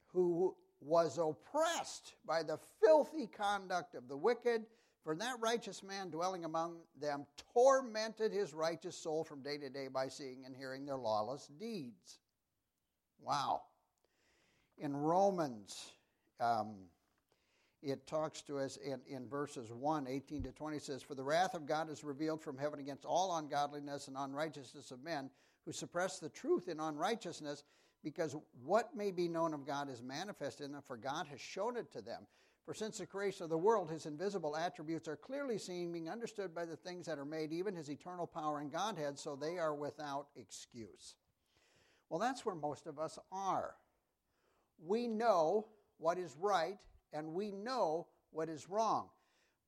who 0.07 0.55
was 0.79 1.17
oppressed 1.17 2.13
by 2.25 2.43
the 2.43 2.59
filthy 2.83 3.27
conduct 3.27 3.95
of 3.95 4.07
the 4.07 4.17
wicked 4.17 4.65
for 5.03 5.15
that 5.15 5.35
righteous 5.39 5.83
man 5.83 6.09
dwelling 6.09 6.45
among 6.45 6.77
them 6.99 7.25
tormented 7.53 8.31
his 8.31 8.53
righteous 8.53 8.95
soul 8.95 9.23
from 9.23 9.41
day 9.41 9.57
to 9.57 9.69
day 9.69 9.87
by 9.87 10.07
seeing 10.07 10.45
and 10.45 10.55
hearing 10.55 10.85
their 10.85 10.97
lawless 10.97 11.47
deeds. 11.59 12.19
Wow. 13.19 13.63
In 14.77 14.95
Romans, 14.95 15.91
um, 16.39 16.75
it 17.83 18.07
talks 18.07 18.41
to 18.43 18.57
us 18.57 18.77
in, 18.77 19.01
in 19.07 19.27
verses 19.27 19.71
1, 19.71 20.07
18 20.07 20.43
to 20.43 20.51
20, 20.51 20.79
says, 20.79 21.03
For 21.03 21.15
the 21.15 21.23
wrath 21.23 21.53
of 21.53 21.65
God 21.65 21.89
is 21.89 22.03
revealed 22.03 22.41
from 22.41 22.57
heaven 22.57 22.79
against 22.79 23.05
all 23.05 23.37
ungodliness 23.37 24.07
and 24.07 24.15
unrighteousness 24.17 24.91
of 24.91 25.03
men 25.03 25.29
who 25.65 25.73
suppress 25.73 26.19
the 26.19 26.29
truth 26.29 26.69
in 26.69 26.79
unrighteousness, 26.79 27.63
because 28.03 28.35
what 28.63 28.95
may 28.95 29.11
be 29.11 29.27
known 29.27 29.53
of 29.53 29.65
God 29.65 29.89
is 29.89 30.01
manifest 30.01 30.61
in 30.61 30.71
them, 30.71 30.81
for 30.85 30.97
God 30.97 31.27
has 31.27 31.41
shown 31.41 31.77
it 31.77 31.91
to 31.91 32.01
them. 32.01 32.25
For 32.65 32.73
since 32.73 32.97
the 32.97 33.05
creation 33.05 33.43
of 33.43 33.49
the 33.49 33.57
world, 33.57 33.91
his 33.91 34.05
invisible 34.05 34.55
attributes 34.55 35.09
are 35.09 35.17
clearly 35.17 35.57
seen, 35.57 35.91
being 35.91 36.09
understood 36.09 36.55
by 36.55 36.63
the 36.63 36.77
things 36.77 37.05
that 37.07 37.19
are 37.19 37.25
made, 37.25 37.51
even 37.51 37.75
his 37.75 37.89
eternal 37.89 38.25
power 38.25 38.59
and 38.59 38.71
Godhead, 38.71 39.19
so 39.19 39.35
they 39.35 39.57
are 39.57 39.75
without 39.75 40.27
excuse. 40.37 41.15
Well, 42.09 42.19
that's 42.19 42.45
where 42.45 42.55
most 42.55 42.87
of 42.87 42.99
us 42.99 43.19
are. 43.31 43.75
We 44.85 45.07
know 45.07 45.67
what 45.97 46.17
is 46.17 46.35
right 46.39 46.77
and 47.13 47.33
we 47.33 47.51
know 47.51 48.07
what 48.31 48.49
is 48.49 48.69
wrong. 48.69 49.09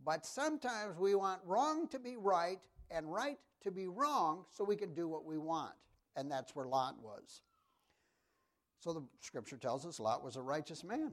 But 0.03 0.25
sometimes 0.25 0.97
we 0.99 1.15
want 1.15 1.41
wrong 1.45 1.87
to 1.89 1.99
be 1.99 2.17
right 2.17 2.59
and 2.91 3.11
right 3.11 3.37
to 3.63 3.71
be 3.71 3.87
wrong 3.87 4.45
so 4.51 4.63
we 4.63 4.75
can 4.75 4.93
do 4.93 5.07
what 5.07 5.25
we 5.25 5.37
want. 5.37 5.73
And 6.15 6.31
that's 6.31 6.55
where 6.55 6.65
Lot 6.65 6.95
was. 7.01 7.41
So 8.79 8.93
the 8.93 9.03
scripture 9.19 9.57
tells 9.57 9.85
us 9.85 9.99
Lot 9.99 10.23
was 10.23 10.35
a 10.35 10.41
righteous 10.41 10.83
man, 10.83 11.11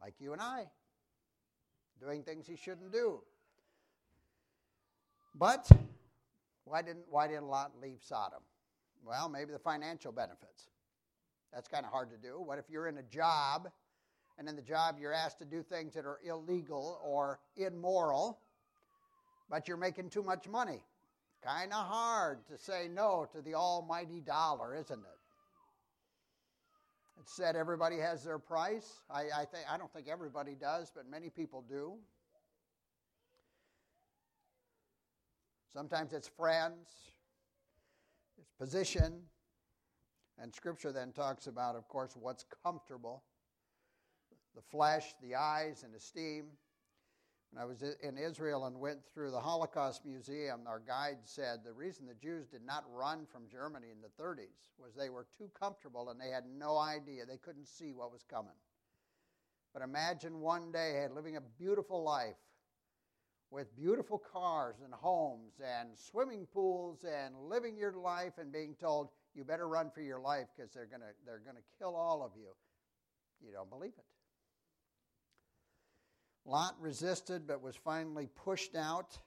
like 0.00 0.14
you 0.20 0.32
and 0.32 0.40
I, 0.40 0.66
doing 2.00 2.22
things 2.22 2.46
he 2.46 2.56
shouldn't 2.56 2.92
do. 2.92 3.20
But 5.34 5.68
why 6.64 6.82
didn't, 6.82 7.06
why 7.08 7.26
didn't 7.26 7.48
Lot 7.48 7.72
leave 7.80 7.98
Sodom? 8.00 8.42
Well, 9.04 9.28
maybe 9.28 9.52
the 9.52 9.58
financial 9.58 10.12
benefits. 10.12 10.68
That's 11.52 11.66
kind 11.66 11.84
of 11.84 11.90
hard 11.90 12.10
to 12.10 12.16
do. 12.16 12.40
What 12.40 12.58
if 12.58 12.66
you're 12.68 12.86
in 12.86 12.98
a 12.98 13.02
job 13.02 13.68
and 14.38 14.48
in 14.48 14.56
the 14.56 14.62
job 14.62 14.96
you're 15.00 15.12
asked 15.12 15.38
to 15.40 15.44
do 15.44 15.62
things 15.62 15.94
that 15.94 16.06
are 16.06 16.20
illegal 16.24 17.00
or 17.04 17.40
immoral, 17.56 18.38
but 19.50 19.66
you're 19.66 19.76
making 19.76 20.10
too 20.10 20.22
much 20.22 20.48
money? 20.48 20.82
Kind 21.44 21.72
of 21.72 21.84
hard 21.84 22.46
to 22.48 22.56
say 22.56 22.88
no 22.92 23.26
to 23.32 23.42
the 23.42 23.54
almighty 23.54 24.20
dollar, 24.20 24.74
isn't 24.74 24.98
it? 24.98 25.18
It 27.20 27.28
said 27.28 27.56
everybody 27.56 27.98
has 27.98 28.24
their 28.24 28.38
price. 28.38 29.02
I, 29.10 29.22
I, 29.36 29.44
think, 29.44 29.64
I 29.70 29.76
don't 29.76 29.92
think 29.92 30.08
everybody 30.08 30.54
does, 30.54 30.90
but 30.94 31.08
many 31.10 31.30
people 31.30 31.64
do. 31.68 31.94
Sometimes 35.72 36.12
it's 36.12 36.28
friends, 36.28 36.88
it's 38.38 38.50
position, 38.58 39.20
and 40.40 40.54
Scripture 40.54 40.92
then 40.92 41.12
talks 41.12 41.46
about, 41.46 41.76
of 41.76 41.86
course, 41.88 42.16
what's 42.18 42.44
comfortable 42.64 43.22
the 44.54 44.62
flesh, 44.62 45.14
the 45.22 45.34
eyes, 45.34 45.82
and 45.84 45.94
esteem. 45.94 46.46
When 47.50 47.62
I 47.62 47.64
was 47.64 47.82
in 47.82 48.18
Israel 48.18 48.66
and 48.66 48.78
went 48.78 49.00
through 49.14 49.30
the 49.30 49.40
Holocaust 49.40 50.04
Museum, 50.04 50.66
our 50.66 50.80
guide 50.80 51.18
said 51.24 51.60
the 51.64 51.72
reason 51.72 52.06
the 52.06 52.14
Jews 52.14 52.46
did 52.46 52.62
not 52.62 52.84
run 52.92 53.24
from 53.24 53.48
Germany 53.50 53.86
in 53.90 54.02
the 54.02 54.22
30s 54.22 54.68
was 54.78 54.94
they 54.94 55.08
were 55.08 55.26
too 55.38 55.50
comfortable 55.58 56.10
and 56.10 56.20
they 56.20 56.28
had 56.28 56.44
no 56.46 56.76
idea. 56.76 57.24
They 57.24 57.38
couldn't 57.38 57.66
see 57.66 57.92
what 57.94 58.12
was 58.12 58.22
coming. 58.22 58.52
But 59.72 59.82
imagine 59.82 60.40
one 60.40 60.72
day 60.72 61.06
living 61.14 61.36
a 61.36 61.40
beautiful 61.40 62.02
life 62.02 62.36
with 63.50 63.74
beautiful 63.76 64.18
cars 64.18 64.76
and 64.84 64.92
homes 64.92 65.54
and 65.64 65.88
swimming 65.94 66.46
pools 66.52 67.04
and 67.04 67.34
living 67.48 67.76
your 67.76 67.92
life 67.92 68.34
and 68.38 68.52
being 68.52 68.74
told, 68.78 69.08
you 69.34 69.44
better 69.44 69.68
run 69.68 69.90
for 69.90 70.02
your 70.02 70.20
life 70.20 70.46
because 70.54 70.72
they're 70.72 70.86
going 70.86 71.00
to 71.00 71.14
they're 71.24 71.38
going 71.38 71.56
to 71.56 71.62
kill 71.78 71.96
all 71.96 72.22
of 72.22 72.32
you. 72.36 72.50
You 73.40 73.52
don't 73.52 73.70
believe 73.70 73.92
it. 73.96 74.04
Lot 76.48 76.76
resisted 76.80 77.46
but 77.46 77.62
was 77.62 77.76
finally 77.76 78.26
pushed 78.34 78.74
out. 78.74 79.18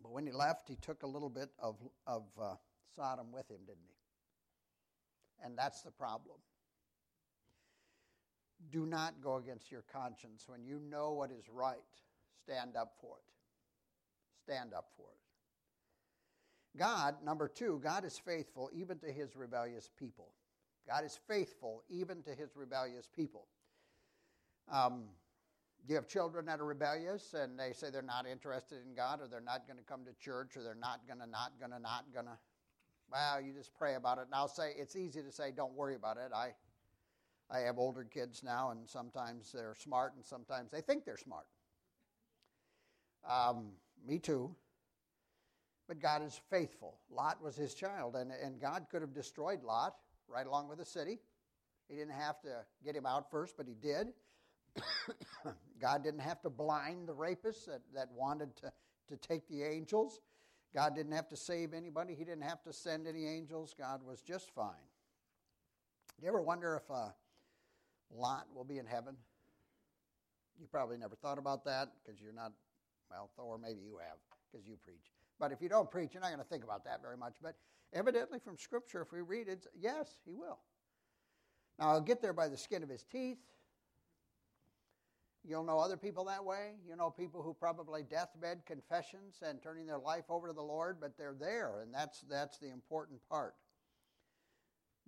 But 0.00 0.12
when 0.12 0.24
he 0.26 0.32
left, 0.32 0.68
he 0.68 0.76
took 0.76 1.02
a 1.02 1.06
little 1.06 1.28
bit 1.28 1.48
of, 1.58 1.76
of 2.06 2.22
uh, 2.40 2.54
Sodom 2.94 3.32
with 3.32 3.50
him, 3.50 3.58
didn't 3.66 3.88
he? 3.88 5.44
And 5.44 5.58
that's 5.58 5.82
the 5.82 5.90
problem. 5.90 6.36
Do 8.70 8.86
not 8.86 9.14
go 9.20 9.36
against 9.36 9.72
your 9.72 9.82
conscience. 9.92 10.44
When 10.46 10.64
you 10.64 10.80
know 10.88 11.10
what 11.10 11.32
is 11.32 11.48
right, 11.52 11.78
stand 12.44 12.76
up 12.76 12.94
for 13.00 13.16
it. 13.16 13.24
Stand 14.44 14.72
up 14.72 14.90
for 14.96 15.06
it. 15.10 16.78
God, 16.78 17.16
number 17.24 17.48
two, 17.48 17.80
God 17.82 18.04
is 18.04 18.18
faithful 18.18 18.70
even 18.72 18.98
to 19.00 19.06
his 19.06 19.34
rebellious 19.34 19.90
people. 19.98 20.28
God 20.86 21.04
is 21.04 21.18
faithful 21.26 21.82
even 21.88 22.22
to 22.22 22.30
his 22.30 22.54
rebellious 22.54 23.08
people. 23.14 23.46
Um, 24.70 25.04
you 25.86 25.94
have 25.96 26.06
children 26.06 26.46
that 26.46 26.60
are 26.60 26.64
rebellious 26.64 27.34
and 27.34 27.58
they 27.58 27.72
say 27.72 27.90
they're 27.90 28.02
not 28.02 28.26
interested 28.26 28.78
in 28.86 28.94
God 28.94 29.20
or 29.20 29.28
they're 29.28 29.40
not 29.40 29.66
going 29.66 29.78
to 29.78 29.84
come 29.84 30.04
to 30.04 30.12
church 30.14 30.56
or 30.56 30.62
they're 30.62 30.74
not 30.74 31.06
going 31.06 31.20
to, 31.20 31.26
not 31.26 31.52
going 31.58 31.72
to, 31.72 31.78
not 31.78 32.04
going 32.12 32.26
to. 32.26 32.38
Well, 33.12 33.40
you 33.40 33.52
just 33.52 33.74
pray 33.74 33.96
about 33.96 34.18
it. 34.18 34.22
And 34.22 34.34
I'll 34.34 34.48
say, 34.48 34.72
it's 34.78 34.96
easy 34.96 35.22
to 35.22 35.30
say, 35.30 35.52
don't 35.54 35.74
worry 35.74 35.94
about 35.94 36.16
it. 36.16 36.32
I, 36.34 36.54
I 37.50 37.60
have 37.60 37.78
older 37.78 38.04
kids 38.04 38.42
now, 38.42 38.70
and 38.70 38.88
sometimes 38.88 39.52
they're 39.52 39.74
smart 39.78 40.14
and 40.16 40.24
sometimes 40.24 40.70
they 40.70 40.80
think 40.80 41.04
they're 41.04 41.18
smart. 41.18 41.46
Um, 43.28 43.72
me 44.06 44.18
too. 44.18 44.54
But 45.86 46.00
God 46.00 46.22
is 46.22 46.40
faithful. 46.48 46.96
Lot 47.10 47.42
was 47.42 47.56
his 47.56 47.74
child, 47.74 48.16
and, 48.16 48.32
and 48.42 48.58
God 48.58 48.86
could 48.90 49.02
have 49.02 49.12
destroyed 49.12 49.62
Lot 49.62 49.96
right 50.28 50.46
along 50.46 50.68
with 50.68 50.78
the 50.78 50.84
city. 50.84 51.20
He 51.88 51.96
didn't 51.96 52.14
have 52.14 52.40
to 52.40 52.64
get 52.82 52.96
him 52.96 53.04
out 53.04 53.30
first, 53.30 53.54
but 53.58 53.66
he 53.66 53.74
did. 53.74 54.08
God 55.80 56.02
didn't 56.02 56.20
have 56.20 56.40
to 56.42 56.50
blind 56.50 57.08
the 57.08 57.14
rapists 57.14 57.66
that, 57.66 57.82
that 57.94 58.08
wanted 58.12 58.56
to, 58.56 58.72
to 59.08 59.16
take 59.16 59.48
the 59.48 59.62
angels. 59.62 60.20
God 60.74 60.96
didn't 60.96 61.12
have 61.12 61.28
to 61.28 61.36
save 61.36 61.72
anybody. 61.72 62.14
He 62.14 62.24
didn't 62.24 62.42
have 62.42 62.62
to 62.64 62.72
send 62.72 63.06
any 63.06 63.26
angels. 63.26 63.74
God 63.78 64.00
was 64.04 64.20
just 64.20 64.50
fine. 64.54 64.88
Do 66.18 66.24
you 66.24 66.28
ever 66.28 66.42
wonder 66.42 66.80
if 66.82 66.90
uh, 66.90 67.08
Lot 68.10 68.46
will 68.54 68.64
be 68.64 68.78
in 68.78 68.86
heaven? 68.86 69.16
You 70.60 70.66
probably 70.66 70.96
never 70.96 71.16
thought 71.16 71.38
about 71.38 71.64
that 71.64 71.88
because 72.04 72.20
you're 72.20 72.32
not, 72.32 72.52
well, 73.10 73.30
or 73.36 73.58
maybe 73.58 73.80
you 73.84 73.98
have 73.98 74.18
because 74.50 74.66
you 74.66 74.76
preach. 74.82 75.12
But 75.38 75.52
if 75.52 75.60
you 75.60 75.68
don't 75.68 75.90
preach, 75.90 76.14
you're 76.14 76.20
not 76.20 76.30
going 76.30 76.42
to 76.42 76.48
think 76.48 76.64
about 76.64 76.84
that 76.84 77.02
very 77.02 77.16
much. 77.16 77.34
But 77.42 77.56
evidently, 77.92 78.38
from 78.38 78.56
Scripture, 78.56 79.02
if 79.02 79.12
we 79.12 79.20
read 79.20 79.48
it, 79.48 79.66
yes, 79.78 80.20
he 80.24 80.34
will. 80.34 80.60
Now, 81.78 81.88
I'll 81.88 82.00
get 82.00 82.22
there 82.22 82.32
by 82.32 82.48
the 82.48 82.56
skin 82.56 82.82
of 82.82 82.88
his 82.88 83.02
teeth. 83.02 83.38
You'll 85.46 85.64
know 85.64 85.78
other 85.78 85.98
people 85.98 86.24
that 86.24 86.44
way. 86.44 86.72
You 86.88 86.96
know 86.96 87.10
people 87.10 87.42
who 87.42 87.52
probably 87.52 88.02
deathbed 88.02 88.64
confessions 88.64 89.42
and 89.46 89.62
turning 89.62 89.86
their 89.86 89.98
life 89.98 90.24
over 90.30 90.48
to 90.48 90.54
the 90.54 90.62
Lord, 90.62 90.96
but 91.00 91.18
they're 91.18 91.36
there, 91.38 91.80
and 91.82 91.92
that's, 91.92 92.22
that's 92.22 92.58
the 92.58 92.70
important 92.70 93.20
part. 93.28 93.54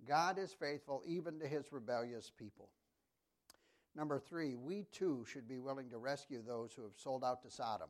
God 0.07 0.37
is 0.37 0.53
faithful 0.53 1.01
even 1.07 1.39
to 1.39 1.47
his 1.47 1.71
rebellious 1.71 2.31
people. 2.37 2.69
Number 3.95 4.19
three, 4.19 4.53
we 4.53 4.85
too 4.91 5.25
should 5.27 5.47
be 5.47 5.57
willing 5.57 5.89
to 5.89 5.97
rescue 5.97 6.43
those 6.45 6.71
who 6.71 6.83
have 6.83 6.97
sold 6.97 7.23
out 7.23 7.41
to 7.41 7.49
Sodom. 7.49 7.89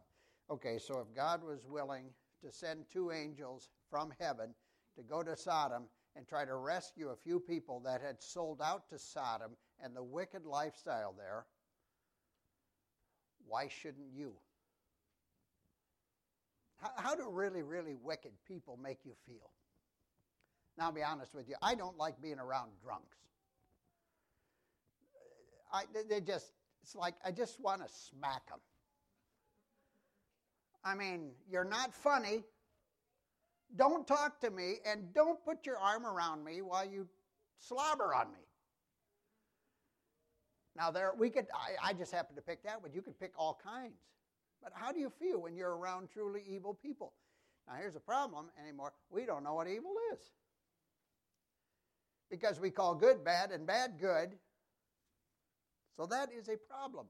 Okay, 0.50 0.78
so 0.78 1.00
if 1.00 1.14
God 1.14 1.44
was 1.44 1.66
willing 1.68 2.06
to 2.42 2.50
send 2.50 2.86
two 2.90 3.12
angels 3.12 3.70
from 3.90 4.14
heaven 4.18 4.54
to 4.96 5.04
go 5.04 5.22
to 5.22 5.36
Sodom 5.36 5.84
and 6.16 6.26
try 6.26 6.46
to 6.46 6.56
rescue 6.56 7.10
a 7.10 7.16
few 7.18 7.42
people 7.42 7.82
that 7.82 8.02
had 8.02 8.22
sold 8.22 8.62
out 8.62 8.88
to 8.90 8.98
Sodom 8.98 9.52
and 9.84 9.94
the 9.94 10.04
wicked 10.04 10.46
lifestyle 10.46 11.14
there, 11.18 11.46
why 13.48 13.68
shouldn't 13.68 14.14
you? 14.14 14.34
How, 16.78 16.92
how 16.96 17.16
do 17.16 17.30
really, 17.30 17.64
really 17.64 17.96
wicked 17.96 18.32
people 18.48 18.78
make 18.82 19.00
you 19.04 19.14
feel? 19.26 19.52
Now, 20.78 20.86
I'll 20.86 20.92
be 20.92 21.04
honest 21.04 21.34
with 21.34 21.50
you, 21.50 21.56
I 21.62 21.76
don't 21.76 21.98
like 21.98 22.22
being 22.22 22.40
around 22.40 22.70
drunks. 22.84 23.18
I, 25.74 25.84
they 26.10 26.22
just, 26.22 26.54
it's 26.84 26.96
like 26.96 27.16
I 27.26 27.32
just 27.32 27.60
want 27.60 27.86
to 27.86 27.94
smack 27.94 28.48
them. 28.48 28.60
I 30.84 30.96
mean, 30.96 31.32
you're 31.50 31.66
not 31.66 31.94
funny. 31.94 32.44
Don't 33.76 34.08
talk 34.08 34.40
to 34.42 34.50
me, 34.50 34.76
and 34.86 35.14
don't 35.14 35.44
put 35.44 35.66
your 35.66 35.78
arm 35.78 36.06
around 36.06 36.46
me 36.46 36.62
while 36.62 36.86
you 36.86 37.08
slobber 37.60 38.14
on 38.14 38.32
me. 38.32 38.47
Now, 40.78 40.92
there 40.92 41.12
we 41.18 41.32
could. 41.32 41.48
I, 41.54 41.90
I 41.90 41.94
just 41.94 42.12
happened 42.12 42.36
to 42.38 42.44
pick 42.44 42.64
that 42.64 42.82
one. 42.82 42.92
You 42.94 43.02
could 43.02 43.20
pick 43.20 43.32
all 43.36 43.60
kinds. 43.64 43.98
But 44.62 44.72
how 44.76 44.92
do 44.92 45.00
you 45.00 45.10
feel 45.10 45.42
when 45.42 45.56
you're 45.56 45.76
around 45.76 46.10
truly 46.14 46.44
evil 46.48 46.76
people? 46.76 47.14
Now, 47.68 47.74
here's 47.80 47.96
a 47.96 48.00
problem 48.00 48.46
anymore. 48.62 48.94
We 49.10 49.26
don't 49.26 49.44
know 49.44 49.56
what 49.56 49.68
evil 49.68 49.94
is. 50.14 50.20
Because 52.30 52.60
we 52.60 52.70
call 52.70 52.94
good 52.94 53.24
bad 53.24 53.52
and 53.52 53.66
bad 53.66 53.94
good. 54.00 54.38
So 55.96 56.06
that 56.06 56.30
is 56.32 56.48
a 56.48 56.58
problem. 56.58 57.08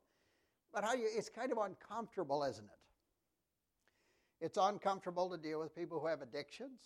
But 0.74 0.86
how 0.86 0.94
you 0.94 1.08
it's 1.14 1.30
kind 1.30 1.52
of 1.52 1.58
uncomfortable, 1.58 2.44
isn't 2.44 2.64
it? 2.64 4.46
It's 4.46 4.58
uncomfortable 4.62 5.30
to 5.32 5.38
deal 5.38 5.60
with 5.60 5.76
people 5.76 6.00
who 6.00 6.08
have 6.08 6.22
addictions. 6.22 6.80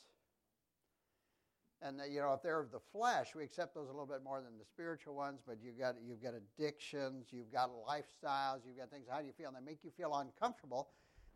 And 1.84 2.00
you 2.12 2.20
know, 2.20 2.34
if 2.34 2.44
they're 2.44 2.60
of 2.60 2.72
the 2.72 2.80
flesh, 2.92 3.34
we 3.36 3.44
accept 3.44 3.74
those 3.74 3.88
a 3.88 3.92
little 3.92 4.06
bit 4.06 4.24
more 4.24 4.40
than 4.40 4.58
the 4.60 4.66
spiritual 4.66 5.16
ones. 5.16 5.42
But 5.46 5.58
you've 5.64 5.80
got 5.80 5.96
you've 6.06 6.22
got 6.22 6.34
addictions, 6.36 7.28
you've 7.32 7.52
got 7.52 7.72
lifestyles, 7.72 8.60
you've 8.66 8.78
got 8.78 8.92
things. 8.92 9.08
How 9.10 9.20
do 9.20 9.26
you 9.26 9.34
feel? 9.34 9.48
And 9.48 9.58
they 9.58 9.72
make 9.72 9.84
you 9.84 9.92
feel 9.98 10.14
uncomfortable. 10.16 10.90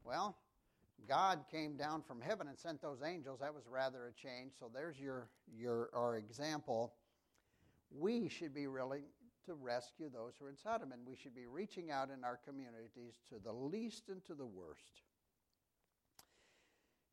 Well, 0.04 0.38
God 1.08 1.46
came 1.52 1.78
down 1.78 2.04
from 2.04 2.22
heaven 2.22 2.48
and 2.48 2.58
sent 2.58 2.82
those 2.82 3.00
angels. 3.04 3.40
That 3.40 3.54
was 3.54 3.64
rather 3.68 4.08
a 4.08 4.14
change. 4.14 4.54
So 4.60 4.70
there's 4.74 5.00
your 5.00 5.30
your 5.58 5.90
our 5.94 6.18
example. 6.18 6.94
We 7.90 8.30
should 8.30 8.54
be 8.54 8.68
willing 8.68 9.04
to 9.46 9.54
rescue 9.54 10.10
those 10.10 10.34
who 10.40 10.46
are 10.46 10.50
in 10.50 10.58
Sodom, 10.58 10.92
and 10.92 11.02
we 11.06 11.16
should 11.16 11.36
be 11.36 11.46
reaching 11.46 11.92
out 11.92 12.10
in 12.10 12.24
our 12.24 12.40
communities 12.46 13.14
to 13.30 13.36
the 13.44 13.54
least 13.54 14.10
and 14.10 14.24
to 14.26 14.34
the 14.34 14.46
worst. 14.46 15.02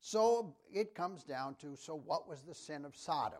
So 0.05 0.53
it 0.73 0.95
comes 0.95 1.23
down 1.23 1.55
to 1.61 1.77
so, 1.77 1.95
what 2.05 2.27
was 2.27 2.41
the 2.41 2.53
sin 2.53 2.83
of 2.83 2.93
Sodom? 2.93 3.39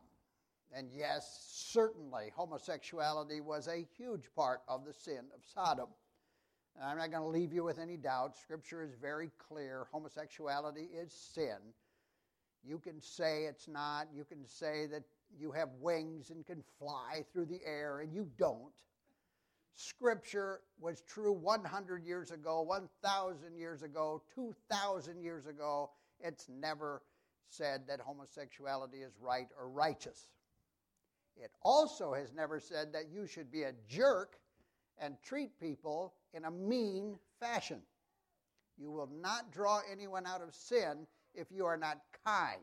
And 0.74 0.88
yes, 0.96 1.46
certainly 1.46 2.32
homosexuality 2.34 3.42
was 3.42 3.68
a 3.68 3.86
huge 3.98 4.34
part 4.34 4.62
of 4.70 4.86
the 4.86 4.94
sin 4.94 5.26
of 5.36 5.44
Sodom. 5.44 5.90
And 6.78 6.86
I'm 6.86 6.98
not 6.98 7.12
going 7.12 7.22
to 7.22 7.28
leave 7.28 7.52
you 7.52 7.66
with 7.66 7.80
any 7.80 7.98
doubt. 7.98 8.38
Scripture 8.38 8.82
is 8.82 8.94
very 8.94 9.30
clear. 9.38 9.88
Homosexuality 9.92 10.88
is 10.98 11.12
sin. 11.12 11.58
You 12.64 12.80
can 12.80 13.02
say 13.02 13.44
it's 13.44 13.68
not. 13.68 14.08
You 14.16 14.24
can 14.24 14.46
say 14.46 14.86
that 14.86 15.04
you 15.38 15.52
have 15.52 15.68
wings 15.82 16.30
and 16.30 16.46
can 16.46 16.64
fly 16.80 17.26
through 17.34 17.48
the 17.48 17.60
air, 17.66 18.00
and 18.00 18.14
you 18.14 18.26
don't. 18.38 18.72
Scripture 19.76 20.62
was 20.80 21.02
true 21.02 21.34
100 21.34 22.06
years 22.06 22.32
ago, 22.32 22.62
1,000 22.62 23.58
years 23.58 23.84
ago, 23.84 24.22
2,000 24.34 25.22
years 25.22 25.46
ago. 25.46 25.90
It's 26.20 26.48
never 26.50 27.02
said 27.50 27.84
that 27.88 28.00
homosexuality 28.00 28.98
is 29.02 29.14
right 29.20 29.48
or 29.60 29.70
righteous. 29.70 30.28
It 31.36 31.52
also 31.62 32.14
has 32.14 32.34
never 32.34 32.60
said 32.60 32.94
that 32.94 33.10
you 33.12 33.28
should 33.28 33.52
be 33.52 33.64
a 33.64 33.74
jerk 33.88 34.38
and 35.00 35.16
treat 35.24 35.60
people 35.60 36.14
in 36.34 36.46
a 36.46 36.52
mean 36.52 37.18
fashion. 37.40 37.82
You 38.78 38.92
will 38.92 39.10
not 39.22 39.52
draw 39.52 39.82
anyone 39.92 40.26
out 40.26 40.42
of 40.42 40.54
sin 40.54 41.08
if 41.34 41.52
you 41.52 41.66
are 41.66 41.78
not 41.78 42.00
kind. 42.26 42.62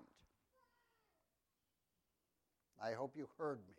I 2.82 2.92
hope 2.92 3.14
you 3.16 3.28
heard 3.38 3.58
me. 3.68 3.74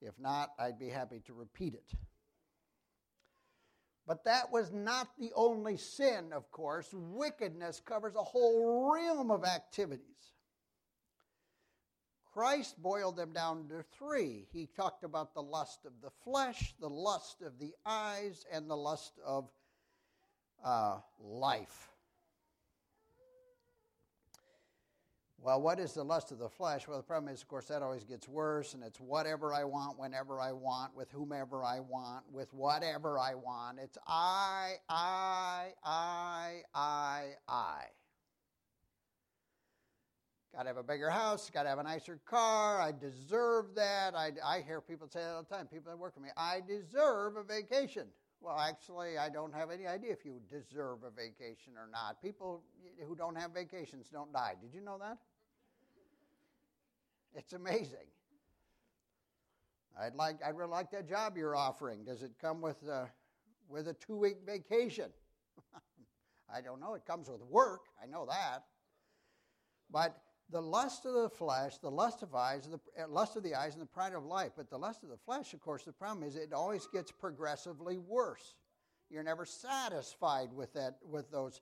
If 0.00 0.18
not, 0.18 0.50
I'd 0.58 0.78
be 0.78 0.88
happy 0.88 1.20
to 1.26 1.34
repeat 1.34 1.74
it. 1.74 1.92
But 4.06 4.24
that 4.24 4.50
was 4.50 4.72
not 4.72 5.08
the 5.18 5.32
only 5.34 5.76
sin, 5.76 6.32
of 6.32 6.50
course. 6.50 6.88
Wickedness 6.92 7.80
covers 7.84 8.14
a 8.16 8.22
whole 8.22 8.92
realm 8.92 9.30
of 9.30 9.44
activities. 9.44 10.32
Christ 12.32 12.80
boiled 12.80 13.16
them 13.16 13.32
down 13.32 13.68
to 13.68 13.82
three. 13.98 14.46
He 14.52 14.66
talked 14.66 15.04
about 15.04 15.34
the 15.34 15.42
lust 15.42 15.84
of 15.84 15.92
the 16.00 16.10
flesh, 16.24 16.74
the 16.80 16.88
lust 16.88 17.42
of 17.42 17.58
the 17.58 17.74
eyes, 17.84 18.44
and 18.52 18.70
the 18.70 18.76
lust 18.76 19.18
of 19.24 19.50
uh, 20.64 20.98
life. 21.18 21.90
Well, 25.42 25.62
what 25.62 25.80
is 25.80 25.94
the 25.94 26.04
lust 26.04 26.32
of 26.32 26.38
the 26.38 26.50
flesh? 26.50 26.86
Well, 26.86 26.98
the 26.98 27.02
problem 27.02 27.32
is, 27.32 27.40
of 27.40 27.48
course, 27.48 27.66
that 27.66 27.82
always 27.82 28.04
gets 28.04 28.28
worse, 28.28 28.74
and 28.74 28.82
it's 28.82 29.00
whatever 29.00 29.54
I 29.54 29.64
want, 29.64 29.98
whenever 29.98 30.38
I 30.38 30.52
want, 30.52 30.94
with 30.94 31.10
whomever 31.10 31.64
I 31.64 31.80
want, 31.80 32.24
with 32.30 32.52
whatever 32.52 33.18
I 33.18 33.34
want. 33.34 33.78
It's 33.82 33.96
I, 34.06 34.74
I, 34.90 35.68
I, 35.82 36.60
I, 36.74 37.24
I. 37.48 37.84
Got 40.54 40.62
to 40.62 40.68
have 40.68 40.76
a 40.76 40.82
bigger 40.82 41.08
house, 41.08 41.48
got 41.48 41.62
to 41.62 41.70
have 41.70 41.78
a 41.78 41.84
nicer 41.84 42.20
car. 42.26 42.78
I 42.78 42.92
deserve 42.92 43.74
that. 43.76 44.14
I, 44.14 44.32
I 44.44 44.60
hear 44.60 44.82
people 44.82 45.08
say 45.08 45.20
that 45.20 45.30
all 45.30 45.42
the 45.42 45.54
time, 45.54 45.68
people 45.68 45.90
that 45.90 45.98
work 45.98 46.12
for 46.12 46.20
me, 46.20 46.30
I 46.36 46.60
deserve 46.66 47.36
a 47.36 47.44
vacation. 47.44 48.08
Well, 48.40 48.58
actually, 48.58 49.18
I 49.18 49.28
don't 49.28 49.54
have 49.54 49.70
any 49.70 49.86
idea 49.86 50.12
if 50.12 50.24
you 50.24 50.40
deserve 50.48 51.04
a 51.04 51.10
vacation 51.10 51.74
or 51.76 51.88
not. 51.92 52.22
People 52.22 52.62
who 53.06 53.14
don't 53.14 53.36
have 53.36 53.52
vacations 53.52 54.08
don't 54.10 54.32
die. 54.32 54.54
Did 54.60 54.74
you 54.74 54.80
know 54.80 54.98
that? 54.98 55.18
It's 57.34 57.52
amazing. 57.52 58.08
I'd 60.00 60.14
like, 60.14 60.36
I'd 60.44 60.56
really 60.56 60.70
like 60.70 60.90
that 60.92 61.08
job 61.08 61.36
you're 61.36 61.54
offering. 61.54 62.04
Does 62.04 62.22
it 62.22 62.32
come 62.40 62.62
with 62.62 62.82
a, 62.88 63.10
with 63.68 63.88
a 63.88 63.94
two 63.94 64.16
week 64.16 64.38
vacation? 64.46 65.10
I 66.54 66.62
don't 66.62 66.80
know. 66.80 66.94
It 66.94 67.04
comes 67.06 67.28
with 67.28 67.42
work. 67.42 67.82
I 68.02 68.06
know 68.06 68.26
that. 68.26 68.64
But 69.90 70.16
the 70.50 70.60
lust 70.60 71.06
of 71.06 71.14
the 71.14 71.28
flesh, 71.28 71.78
the 71.78 71.90
lust 71.90 72.22
of 72.22 72.34
eyes, 72.34 72.68
the 72.68 73.02
uh, 73.02 73.08
lust 73.08 73.36
of 73.36 73.42
the 73.42 73.54
eyes, 73.54 73.74
and 73.74 73.82
the 73.82 73.86
pride 73.86 74.14
of 74.14 74.24
life. 74.24 74.52
But 74.56 74.70
the 74.70 74.78
lust 74.78 75.02
of 75.02 75.08
the 75.08 75.16
flesh, 75.16 75.54
of 75.54 75.60
course, 75.60 75.84
the 75.84 75.92
problem 75.92 76.26
is 76.26 76.36
it 76.36 76.52
always 76.52 76.86
gets 76.86 77.12
progressively 77.12 77.98
worse. 77.98 78.54
You're 79.10 79.22
never 79.22 79.44
satisfied 79.44 80.52
with 80.52 80.72
that, 80.74 80.96
with 81.02 81.30
those 81.30 81.60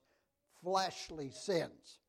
fleshly 0.63 1.31
sins. 1.31 1.99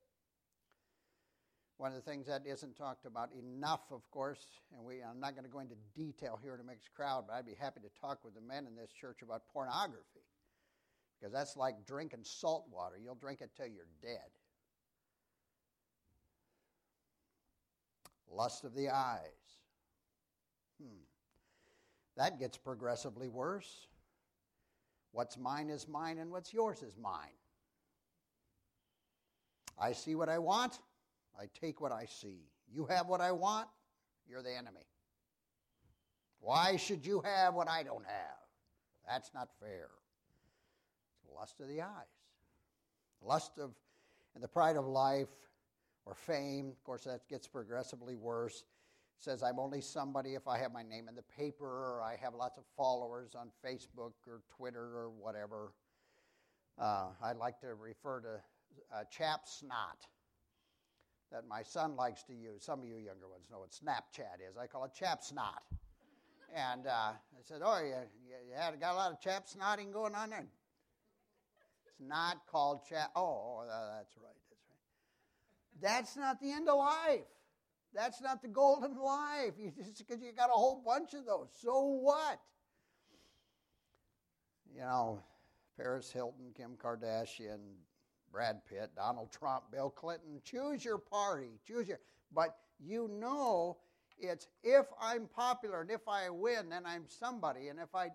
One 1.76 1.92
of 1.92 1.96
the 1.96 2.10
things 2.10 2.26
that 2.26 2.42
isn't 2.46 2.76
talked 2.76 3.06
about 3.06 3.30
enough, 3.32 3.80
of 3.90 4.02
course, 4.10 4.44
and 4.76 4.84
we, 4.84 5.02
I'm 5.02 5.18
not 5.18 5.34
going 5.34 5.46
to 5.46 5.50
go 5.50 5.60
into 5.60 5.76
detail 5.94 6.38
here 6.42 6.56
to 6.56 6.62
mix 6.62 6.86
crowd, 6.94 7.24
but 7.26 7.34
I'd 7.34 7.46
be 7.46 7.54
happy 7.58 7.80
to 7.80 8.00
talk 8.00 8.22
with 8.22 8.34
the 8.34 8.42
men 8.42 8.66
in 8.66 8.76
this 8.76 8.90
church 8.92 9.22
about 9.22 9.48
pornography. 9.50 10.26
Because 11.18 11.32
that's 11.32 11.56
like 11.56 11.86
drinking 11.86 12.24
salt 12.24 12.66
water. 12.70 12.96
You'll 13.02 13.14
drink 13.14 13.40
it 13.40 13.50
till 13.56 13.66
you're 13.66 13.88
dead. 14.02 14.28
Lust 18.30 18.64
of 18.64 18.74
the 18.74 18.88
eyes. 18.88 19.20
Hmm. 20.80 21.02
That 22.16 22.38
gets 22.38 22.56
progressively 22.56 23.28
worse. 23.28 23.88
What's 25.12 25.36
mine 25.36 25.70
is 25.70 25.88
mine, 25.88 26.18
and 26.18 26.30
what's 26.30 26.52
yours 26.52 26.82
is 26.82 26.96
mine. 26.96 27.36
I 29.78 29.92
see 29.92 30.14
what 30.14 30.28
I 30.28 30.38
want, 30.38 30.78
I 31.38 31.46
take 31.58 31.80
what 31.80 31.90
I 31.90 32.04
see. 32.04 32.44
You 32.72 32.84
have 32.86 33.08
what 33.08 33.20
I 33.20 33.32
want, 33.32 33.68
you're 34.28 34.42
the 34.42 34.54
enemy. 34.54 34.86
Why 36.40 36.76
should 36.76 37.04
you 37.04 37.22
have 37.24 37.54
what 37.54 37.68
I 37.68 37.82
don't 37.82 38.04
have? 38.04 38.38
That's 39.08 39.32
not 39.34 39.48
fair. 39.58 39.88
It's 41.16 41.34
lust 41.34 41.60
of 41.60 41.68
the 41.68 41.82
eyes. 41.82 41.88
Lust 43.22 43.58
of 43.58 43.74
and 44.34 44.44
the 44.44 44.48
pride 44.48 44.76
of 44.76 44.86
life 44.86 45.28
or 46.06 46.14
fame. 46.14 46.68
Of 46.70 46.82
course, 46.84 47.04
that 47.04 47.28
gets 47.28 47.46
progressively 47.46 48.16
worse. 48.16 48.64
It 49.18 49.24
says 49.24 49.42
I'm 49.42 49.58
only 49.58 49.80
somebody 49.80 50.34
if 50.34 50.48
I 50.48 50.58
have 50.58 50.72
my 50.72 50.82
name 50.82 51.08
in 51.08 51.14
the 51.14 51.22
paper 51.22 51.66
or 51.66 52.02
I 52.02 52.16
have 52.22 52.34
lots 52.34 52.58
of 52.58 52.64
followers 52.76 53.34
on 53.34 53.50
Facebook 53.64 54.12
or 54.26 54.42
Twitter 54.56 54.82
or 54.82 55.10
whatever. 55.10 55.72
Uh, 56.78 57.08
I 57.22 57.32
like 57.32 57.60
to 57.60 57.74
refer 57.74 58.20
to 58.20 58.96
uh, 58.96 59.04
chap 59.10 59.42
snot 59.44 60.06
that 61.30 61.46
my 61.46 61.62
son 61.62 61.96
likes 61.96 62.22
to 62.24 62.32
use. 62.32 62.64
Some 62.64 62.80
of 62.80 62.86
you 62.86 62.96
younger 62.96 63.28
ones 63.28 63.46
know 63.50 63.60
what 63.60 63.70
Snapchat 63.70 64.40
is. 64.48 64.56
I 64.56 64.66
call 64.66 64.84
it 64.84 64.92
chap 64.94 65.22
snot. 65.22 65.62
and 66.54 66.86
uh, 66.86 67.12
I 67.12 67.42
said, 67.44 67.60
Oh, 67.64 67.78
you, 67.78 67.94
you, 68.26 68.54
had, 68.56 68.80
got 68.80 68.94
a 68.94 68.96
lot 68.96 69.12
of 69.12 69.20
chap 69.20 69.46
snotting 69.46 69.92
going 69.92 70.14
on 70.14 70.30
there? 70.30 70.46
It's 71.86 72.00
not 72.00 72.38
called 72.50 72.80
chap. 72.88 73.10
Oh, 73.14 73.62
oh, 73.62 73.88
that's 73.96 74.16
right. 74.16 74.34
That's 75.80 76.16
not 76.16 76.40
the 76.40 76.50
end 76.52 76.68
of 76.68 76.78
life. 76.78 77.26
That's 77.94 78.20
not 78.20 78.42
the 78.42 78.48
golden 78.48 78.96
life. 78.96 79.54
You, 79.58 79.72
just 79.76 80.06
because 80.06 80.22
you 80.22 80.32
got 80.32 80.50
a 80.50 80.52
whole 80.52 80.82
bunch 80.84 81.14
of 81.14 81.26
those. 81.26 81.48
So 81.60 81.80
what? 81.82 82.40
You 84.72 84.82
know, 84.82 85.22
Paris 85.76 86.10
Hilton, 86.12 86.52
Kim 86.56 86.76
Kardashian, 86.82 87.58
Brad 88.30 88.64
Pitt, 88.64 88.90
Donald 88.96 89.32
Trump, 89.32 89.64
Bill 89.72 89.90
Clinton. 89.90 90.40
Choose 90.44 90.84
your 90.84 90.98
party. 90.98 91.58
Choose 91.66 91.88
your. 91.88 91.98
But 92.32 92.56
you 92.78 93.08
know 93.08 93.78
it's 94.20 94.46
if 94.62 94.86
I'm 95.00 95.26
popular 95.26 95.80
and 95.80 95.90
if 95.90 96.06
I 96.06 96.30
win, 96.30 96.68
then 96.68 96.84
I'm 96.86 97.04
somebody. 97.06 97.68
And 97.68 97.78
if 97.78 97.94
I. 97.94 98.10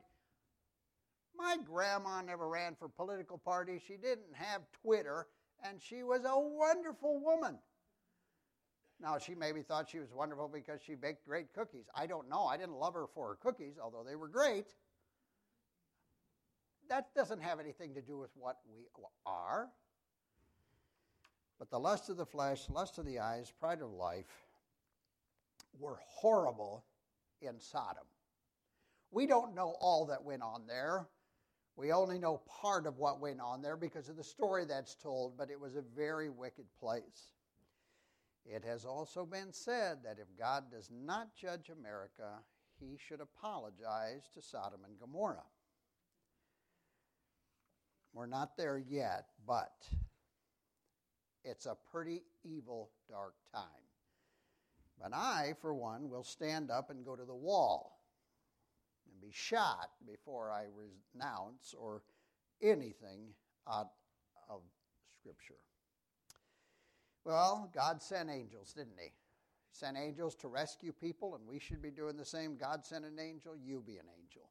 My 1.37 1.57
grandma 1.65 2.21
never 2.21 2.47
ran 2.47 2.75
for 2.75 2.87
political 2.87 3.37
party. 3.37 3.81
She 3.85 3.97
didn't 3.97 4.33
have 4.33 4.61
Twitter, 4.81 5.27
and 5.67 5.81
she 5.81 6.03
was 6.03 6.21
a 6.25 6.39
wonderful 6.39 7.19
woman. 7.19 7.57
Now, 9.01 9.17
she 9.17 9.35
maybe 9.35 9.61
thought 9.61 9.89
she 9.89 9.99
was 9.99 10.11
wonderful 10.13 10.47
because 10.47 10.79
she 10.81 10.95
baked 10.95 11.25
great 11.27 11.53
cookies. 11.53 11.85
I 11.95 12.05
don't 12.07 12.29
know. 12.29 12.45
I 12.45 12.55
didn't 12.57 12.75
love 12.75 12.93
her 12.93 13.07
for 13.13 13.29
her 13.29 13.35
cookies, 13.35 13.75
although 13.81 14.03
they 14.07 14.15
were 14.15 14.29
great. 14.29 14.67
That 16.87 17.13
doesn't 17.15 17.41
have 17.41 17.59
anything 17.59 17.93
to 17.95 18.01
do 18.01 18.17
with 18.17 18.29
what 18.35 18.57
we 18.71 18.85
are. 19.25 19.69
But 21.59 21.69
the 21.69 21.79
lust 21.79 22.09
of 22.09 22.17
the 22.17 22.25
flesh, 22.25 22.69
lust 22.69 22.97
of 22.97 23.05
the 23.05 23.19
eyes, 23.19 23.51
pride 23.59 23.81
of 23.81 23.91
life 23.91 24.45
were 25.79 25.97
horrible 26.07 26.85
in 27.41 27.59
Sodom. 27.59 28.05
We 29.11 29.25
don't 29.25 29.55
know 29.55 29.75
all 29.79 30.05
that 30.05 30.23
went 30.23 30.41
on 30.41 30.67
there. 30.67 31.07
We 31.77 31.91
only 31.91 32.17
know 32.17 32.41
part 32.61 32.87
of 32.87 32.97
what 32.97 33.19
went 33.19 33.41
on 33.41 33.61
there 33.61 33.75
because 33.75 34.07
of 34.07 34.15
the 34.15 34.23
story 34.23 34.65
that's 34.65 34.95
told, 34.95 35.37
but 35.37 35.51
it 35.51 35.59
was 35.59 35.75
a 35.75 35.81
very 35.81 36.29
wicked 36.29 36.65
place. 36.79 37.33
It 38.45 38.63
has 38.63 38.85
also 38.85 39.25
been 39.25 39.51
said 39.51 39.99
that 40.03 40.19
if 40.19 40.27
God 40.39 40.71
does 40.71 40.89
not 40.91 41.35
judge 41.35 41.69
America, 41.69 42.39
he 42.79 42.97
should 42.97 43.19
apologize 43.19 44.29
to 44.33 44.41
Sodom 44.41 44.81
and 44.85 44.99
Gomorrah. 44.99 45.43
We're 48.13 48.27
not 48.27 48.55
there 48.55 48.77
yet, 48.77 49.25
but 49.45 49.73
it's 51.43 51.65
a 51.65 51.75
pretty 51.91 52.23
evil, 52.45 52.91
dark 53.09 53.33
time. 53.53 53.63
But 55.01 55.13
I, 55.13 55.55
for 55.59 55.73
one, 55.73 56.09
will 56.09 56.23
stand 56.23 56.71
up 56.71 56.89
and 56.89 57.03
go 57.03 57.17
to 57.17 57.25
the 57.25 57.35
wall 57.35 57.94
be 59.25 59.31
shot 59.33 59.89
before 60.07 60.51
I 60.51 60.65
renounce 61.15 61.73
or 61.77 62.03
anything 62.61 63.33
out 63.67 63.89
of 64.49 64.61
Scripture. 65.19 65.59
Well, 67.23 67.71
God 67.73 68.01
sent 68.01 68.29
angels, 68.29 68.73
didn't 68.73 68.99
He? 68.99 69.07
He 69.07 69.73
sent 69.73 69.97
angels 69.97 70.35
to 70.35 70.47
rescue 70.47 70.93
people, 70.93 71.35
and 71.35 71.47
we 71.47 71.59
should 71.59 71.81
be 71.81 71.89
doing 71.89 72.17
the 72.17 72.25
same. 72.25 72.55
God 72.55 72.85
sent 72.85 73.03
an 73.03 73.17
angel, 73.19 73.55
you 73.57 73.83
be 73.85 73.97
an 73.97 74.05
angel. 74.21 74.49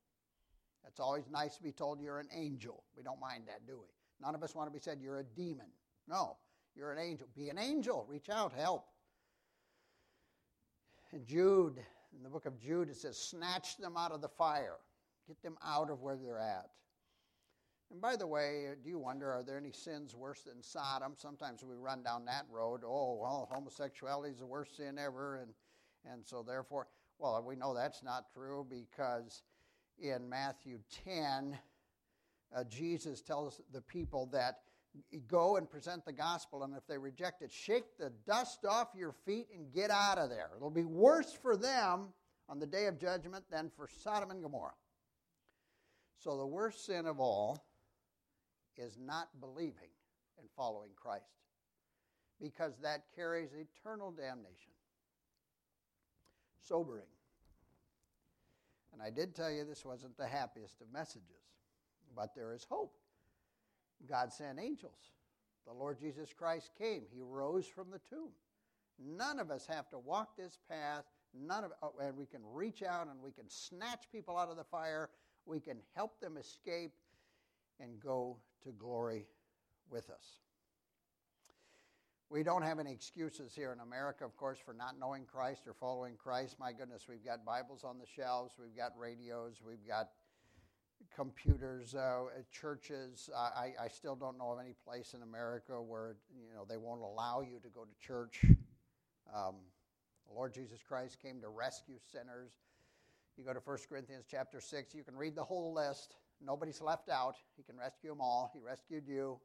It's 0.87 1.01
always 1.01 1.25
nice 1.31 1.57
to 1.57 1.63
be 1.63 1.73
told 1.73 2.01
you're 2.01 2.19
an 2.19 2.29
angel. 2.35 2.83
We 2.97 3.03
don't 3.03 3.21
mind 3.21 3.45
that, 3.47 3.67
do 3.67 3.75
we? 3.81 3.89
None 4.21 4.35
of 4.35 4.43
us 4.43 4.55
want 4.55 4.69
to 4.69 4.73
be 4.73 4.83
said 4.83 4.99
you're 5.01 5.21
a 5.21 5.25
demon. 5.25 5.67
No, 6.09 6.37
you're 6.75 6.93
an 6.93 6.99
angel. 6.99 7.29
Be 7.37 7.49
an 7.49 7.59
angel. 7.59 8.05
Reach 8.09 8.29
out, 8.29 8.53
help. 8.53 8.89
In 11.13 11.25
Jude, 11.25 11.79
in 12.17 12.23
the 12.23 12.29
book 12.29 12.47
of 12.47 12.59
Jude, 12.61 12.89
it 12.89 12.97
says, 12.97 13.19
Snatch 13.19 13.77
them 13.77 13.97
out 13.97 14.13
of 14.13 14.21
the 14.21 14.29
fire, 14.29 14.77
get 15.27 15.43
them 15.43 15.57
out 15.65 15.91
of 15.91 16.03
where 16.03 16.17
they're 16.17 16.39
at. 16.39 16.71
And 17.91 18.01
by 18.01 18.17
the 18.17 18.27
way, 18.27 18.71
do 18.83 18.89
you 18.89 18.99
wonder, 18.99 19.31
are 19.31 19.43
there 19.43 19.59
any 19.59 19.73
sins 19.73 20.17
worse 20.17 20.43
than 20.43 20.63
Sodom? 20.63 21.15
Sometimes 21.17 21.63
we 21.63 21.77
run 21.77 22.03
down 22.03 22.25
that 22.25 22.47
road. 22.51 22.81
Oh, 22.85 23.19
well, 23.21 23.49
homosexuality 23.53 24.33
is 24.33 24.41
the 24.41 24.47
worst 24.47 24.77
sin 24.77 24.99
ever. 24.99 25.37
And, 25.37 25.53
and 26.11 26.27
so, 26.27 26.43
therefore, 26.43 26.89
well, 27.19 27.43
we 27.47 27.57
know 27.57 27.75
that's 27.75 28.03
not 28.03 28.33
true 28.33 28.67
because 28.69 29.43
in 29.99 30.29
Matthew 30.29 30.81
10, 31.05 31.57
uh, 32.57 32.65
Jesus 32.65 33.21
tells 33.21 33.61
the 33.73 33.81
people 33.81 34.27
that 34.33 34.61
go 35.29 35.57
and 35.57 35.69
present 35.69 36.05
the 36.05 36.13
gospel, 36.13 36.63
and 36.63 36.75
if 36.77 36.87
they 36.87 36.99
reject 36.99 37.43
it, 37.43 37.53
shake 37.53 37.99
the 37.99 38.13
dust 38.27 38.65
off 38.69 38.89
your 38.97 39.13
feet 39.13 39.49
and 39.55 39.73
get 39.73 39.91
out 39.91 40.19
of 40.19 40.31
there. 40.31 40.51
It'll 40.57 40.71
be 40.71 40.85
worse 40.85 41.33
for 41.33 41.57
them 41.57 42.09
on 42.49 42.59
the 42.59 42.67
day 42.67 42.87
of 42.87 42.99
judgment 42.99 43.45
than 43.51 43.71
for 43.77 43.89
Sodom 43.89 44.31
and 44.31 44.43
Gomorrah. 44.43 44.75
So, 46.19 46.37
the 46.39 46.47
worst 46.47 46.87
sin 46.87 47.07
of 47.07 47.21
all 47.21 47.67
is 48.77 48.99
not 48.99 49.29
believing 49.41 49.91
and 50.39 50.49
following 50.57 50.91
Christ 50.97 51.25
because 52.41 52.79
that 52.83 53.05
carries 53.15 53.51
eternal 53.53 54.11
damnation. 54.11 54.73
Sobering. 56.67 57.05
And 58.93 59.03
I 59.03 59.11
did 59.11 59.35
tell 59.35 59.51
you 59.51 59.65
this 59.65 59.85
wasn't 59.85 60.17
the 60.17 60.27
happiest 60.27 60.81
of 60.81 60.93
messages, 60.93 61.53
but 62.15 62.35
there 62.35 62.53
is 62.53 62.65
hope. 62.69 62.97
God 64.09 64.33
sent 64.33 64.59
angels. 64.59 65.13
The 65.67 65.73
Lord 65.73 65.99
Jesus 65.99 66.33
Christ 66.33 66.71
came. 66.79 67.03
He 67.13 67.23
rose 67.23 67.67
from 67.67 67.91
the 67.91 68.01
tomb. 68.11 68.31
None 68.99 69.39
of 69.39 69.51
us 69.51 69.67
have 69.67 69.89
to 69.91 69.99
walk 69.99 70.37
this 70.37 70.59
path. 70.69 71.05
None 71.35 71.65
of 71.65 71.73
oh, 71.83 71.95
and 72.01 72.17
we 72.17 72.27
can 72.27 72.41
reach 72.53 72.83
out 72.83 73.09
and 73.09 73.21
we 73.21 73.33
can 73.33 73.49
snatch 73.49 74.05
people 74.13 74.37
out 74.37 74.51
of 74.51 74.57
the 74.57 74.65
fire. 74.65 75.11
We 75.47 75.59
can 75.59 75.79
help 75.95 76.21
them 76.21 76.37
escape 76.37 76.93
and 77.81 77.99
go 78.01 78.37
to 78.63 78.71
glory 78.71 79.27
with 79.91 80.11
us. 80.11 80.39
We 82.31 82.43
don't 82.43 82.63
have 82.63 82.79
any 82.79 82.93
excuses 82.93 83.55
here 83.55 83.73
in 83.73 83.81
America, 83.81 84.25
of 84.25 84.37
course, 84.37 84.59
for 84.59 84.73
not 84.73 84.99
knowing 84.99 85.25
Christ 85.25 85.67
or 85.67 85.75
following 85.75 86.15
Christ. 86.17 86.57
My 86.59 86.73
goodness, 86.73 87.07
we've 87.09 87.25
got 87.25 87.45
Bibles 87.45 87.85
on 87.85 87.99
the 87.99 88.07
shelves, 88.07 88.55
we've 88.59 88.77
got 88.77 88.93
radios, 88.99 89.61
we've 89.65 89.87
got 89.87 90.11
computers, 91.15 91.95
uh, 91.95 92.25
churches. 92.51 93.31
I, 93.37 93.73
I 93.81 93.89
still 93.89 94.17
don't 94.17 94.39
know 94.39 94.53
of 94.53 94.59
any 94.61 94.75
place 94.87 95.15
in 95.15 95.23
America 95.23 95.81
where 95.81 96.17
you 96.35 96.55
know 96.55 96.65
they 96.69 96.77
won't 96.77 97.03
allow 97.03 97.41
you 97.41 97.59
to 97.63 97.69
go 97.69 97.85
to 97.85 98.07
church. 98.07 98.45
Um, 99.35 99.57
the 100.29 100.35
Lord 100.35 100.55
Jesus 100.55 100.81
Christ 100.87 101.19
came 101.21 101.41
to 101.41 101.49
rescue 101.49 101.97
sinners. 102.13 102.53
You 103.37 103.45
go 103.45 103.53
to 103.53 103.61
1 103.61 103.79
Corinthians 103.89 104.27
chapter 104.31 104.61
6, 104.61 104.95
you 104.95 105.03
can 105.03 105.17
read 105.17 105.35
the 105.35 105.43
whole 105.43 105.73
list. 105.75 106.15
Nobody's 106.45 106.81
left 106.81 107.09
out. 107.09 107.35
He 107.57 107.63
can 107.63 107.77
rescue 107.77 108.11
them 108.11 108.21
all. 108.21 108.51
He 108.53 108.61
rescued 108.61 109.09
you, 109.09 109.39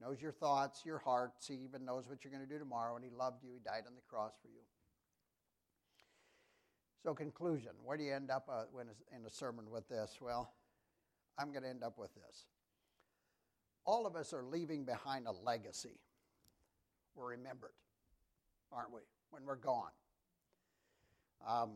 knows 0.00 0.20
your 0.20 0.32
thoughts, 0.32 0.82
your 0.84 0.98
hearts. 0.98 1.46
He 1.46 1.54
even 1.64 1.84
knows 1.84 2.08
what 2.08 2.24
you're 2.24 2.32
going 2.32 2.46
to 2.46 2.48
do 2.48 2.58
tomorrow, 2.58 2.96
and 2.96 3.04
He 3.04 3.10
loved 3.10 3.44
you. 3.44 3.50
He 3.52 3.58
died 3.58 3.84
on 3.86 3.94
the 3.94 4.02
cross 4.08 4.32
for 4.40 4.48
you. 4.48 4.62
So, 7.02 7.14
conclusion 7.14 7.72
where 7.84 7.96
do 7.96 8.04
you 8.04 8.14
end 8.14 8.30
up 8.30 8.48
uh, 8.50 8.64
when 8.72 8.86
in 9.16 9.26
a 9.26 9.30
sermon 9.30 9.70
with 9.70 9.88
this? 9.88 10.18
Well, 10.20 10.52
I'm 11.38 11.50
going 11.50 11.62
to 11.62 11.68
end 11.68 11.82
up 11.82 11.98
with 11.98 12.14
this. 12.14 12.46
All 13.84 14.06
of 14.06 14.14
us 14.16 14.32
are 14.32 14.44
leaving 14.44 14.84
behind 14.84 15.26
a 15.26 15.32
legacy. 15.32 15.98
We're 17.14 17.30
remembered, 17.30 17.72
aren't 18.70 18.92
we, 18.92 19.00
when 19.30 19.44
we're 19.44 19.56
gone? 19.56 19.90
Um, 21.46 21.70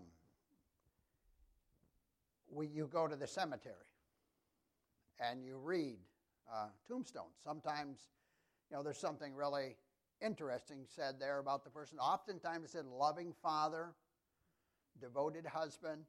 we, 2.50 2.68
you 2.68 2.88
go 2.92 3.08
to 3.08 3.16
the 3.16 3.26
cemetery 3.26 3.74
and 5.18 5.44
you 5.44 5.56
read 5.56 5.98
uh, 6.52 6.68
tombstones. 6.86 7.34
Sometimes, 7.42 7.98
you 8.70 8.76
know, 8.76 8.82
there's 8.82 8.98
something 8.98 9.34
really 9.34 9.76
interesting 10.20 10.78
said 10.94 11.16
there 11.18 11.38
about 11.38 11.64
the 11.64 11.70
person. 11.70 11.98
Oftentimes 11.98 12.66
it 12.66 12.70
said 12.70 12.86
loving 12.86 13.34
father, 13.42 13.94
devoted 15.00 15.46
husband. 15.46 16.02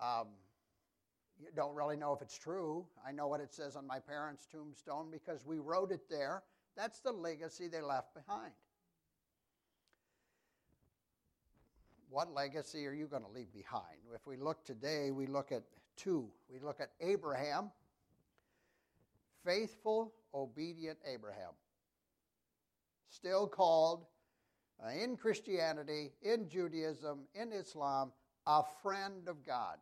Um, 0.00 0.28
you 1.40 1.48
don't 1.54 1.74
really 1.74 1.96
know 1.96 2.12
if 2.12 2.22
it's 2.22 2.38
true. 2.38 2.86
I 3.06 3.12
know 3.12 3.26
what 3.26 3.40
it 3.40 3.52
says 3.52 3.76
on 3.76 3.86
my 3.86 3.98
parents' 3.98 4.46
tombstone 4.46 5.08
because 5.10 5.46
we 5.46 5.58
wrote 5.58 5.90
it 5.90 6.08
there. 6.10 6.42
That's 6.76 7.00
the 7.00 7.12
legacy 7.12 7.68
they 7.68 7.80
left 7.80 8.14
behind. 8.14 8.52
What 12.10 12.34
legacy 12.34 12.86
are 12.86 12.92
you 12.92 13.06
going 13.06 13.22
to 13.22 13.30
leave 13.30 13.52
behind? 13.52 13.98
If 14.14 14.26
we 14.26 14.36
look 14.36 14.64
today, 14.64 15.10
we 15.10 15.26
look 15.26 15.52
at 15.52 15.62
two. 15.96 16.28
We 16.52 16.58
look 16.58 16.80
at 16.80 16.90
Abraham, 17.00 17.70
faithful, 19.44 20.12
obedient 20.34 20.98
Abraham. 21.06 21.52
Still 23.08 23.46
called 23.46 24.06
uh, 24.84 24.90
in 24.90 25.16
Christianity, 25.16 26.12
in 26.22 26.48
Judaism, 26.48 27.20
in 27.34 27.52
Islam, 27.52 28.12
a 28.46 28.62
friend 28.82 29.28
of 29.28 29.44
God. 29.46 29.78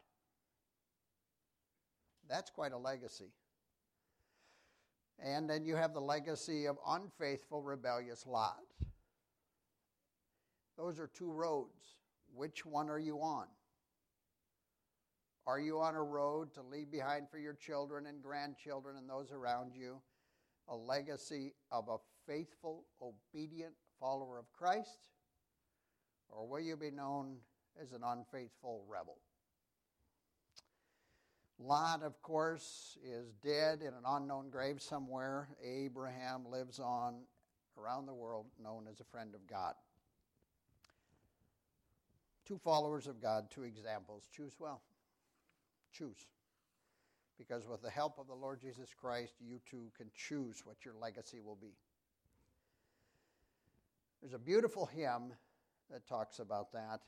That's 2.28 2.50
quite 2.50 2.72
a 2.72 2.78
legacy. 2.78 3.32
And 5.18 5.48
then 5.48 5.64
you 5.64 5.74
have 5.74 5.94
the 5.94 6.00
legacy 6.00 6.66
of 6.66 6.78
unfaithful, 6.86 7.62
rebellious 7.62 8.26
Lot. 8.26 8.62
Those 10.76 11.00
are 11.00 11.08
two 11.08 11.32
roads. 11.32 11.96
Which 12.34 12.64
one 12.64 12.88
are 12.88 13.00
you 13.00 13.18
on? 13.18 13.46
Are 15.46 15.58
you 15.58 15.80
on 15.80 15.94
a 15.94 16.02
road 16.02 16.52
to 16.54 16.62
leave 16.62 16.90
behind 16.90 17.30
for 17.30 17.38
your 17.38 17.54
children 17.54 18.06
and 18.06 18.22
grandchildren 18.22 18.96
and 18.96 19.08
those 19.08 19.32
around 19.32 19.72
you 19.74 20.00
a 20.68 20.76
legacy 20.76 21.54
of 21.72 21.88
a 21.88 21.96
faithful, 22.26 22.84
obedient 23.00 23.72
follower 23.98 24.38
of 24.38 24.52
Christ? 24.52 25.08
Or 26.28 26.46
will 26.46 26.60
you 26.60 26.76
be 26.76 26.90
known 26.90 27.38
as 27.80 27.92
an 27.92 28.02
unfaithful 28.04 28.84
rebel? 28.86 29.16
Lot, 31.61 32.03
of 32.05 32.23
course, 32.23 32.97
is 33.05 33.33
dead 33.42 33.81
in 33.81 33.88
an 33.88 34.05
unknown 34.07 34.49
grave 34.49 34.81
somewhere. 34.81 35.49
Abraham 35.64 36.44
lives 36.51 36.79
on 36.79 37.16
around 37.77 38.07
the 38.07 38.14
world, 38.14 38.47
known 38.62 38.87
as 38.90 39.01
a 39.01 39.05
friend 39.05 39.35
of 39.35 39.44
God. 39.49 39.75
Two 42.47 42.59
followers 42.59 43.07
of 43.07 43.21
God, 43.21 43.51
two 43.51 43.64
examples. 43.64 44.29
Choose 44.35 44.55
well. 44.59 44.83
Choose. 45.92 46.27
Because 47.37 47.66
with 47.66 47.83
the 47.83 47.90
help 47.90 48.18
of 48.18 48.27
the 48.27 48.35
Lord 48.35 48.61
Jesus 48.61 48.94
Christ, 48.99 49.35
you 49.40 49.61
too 49.68 49.90
can 49.97 50.07
choose 50.14 50.62
what 50.64 50.85
your 50.85 50.94
legacy 51.01 51.40
will 51.44 51.59
be. 51.61 51.75
There's 54.21 54.35
a 54.35 54.38
beautiful 54.38 54.87
hymn 54.87 55.33
that 55.90 56.07
talks 56.07 56.38
about 56.38 56.73
that. 56.73 57.01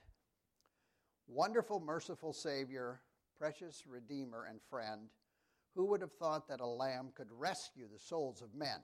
Wonderful, 1.26 1.80
merciful 1.80 2.32
Savior 2.32 3.00
precious 3.40 3.84
Redeemer 3.86 4.46
and 4.50 4.60
friend, 4.68 5.08
who 5.74 5.86
would 5.86 6.02
have 6.02 6.12
thought 6.12 6.46
that 6.46 6.60
a 6.60 6.66
lamb 6.66 7.08
could 7.16 7.28
rescue 7.30 7.86
the 7.90 7.98
souls 7.98 8.42
of 8.42 8.54
men? 8.54 8.80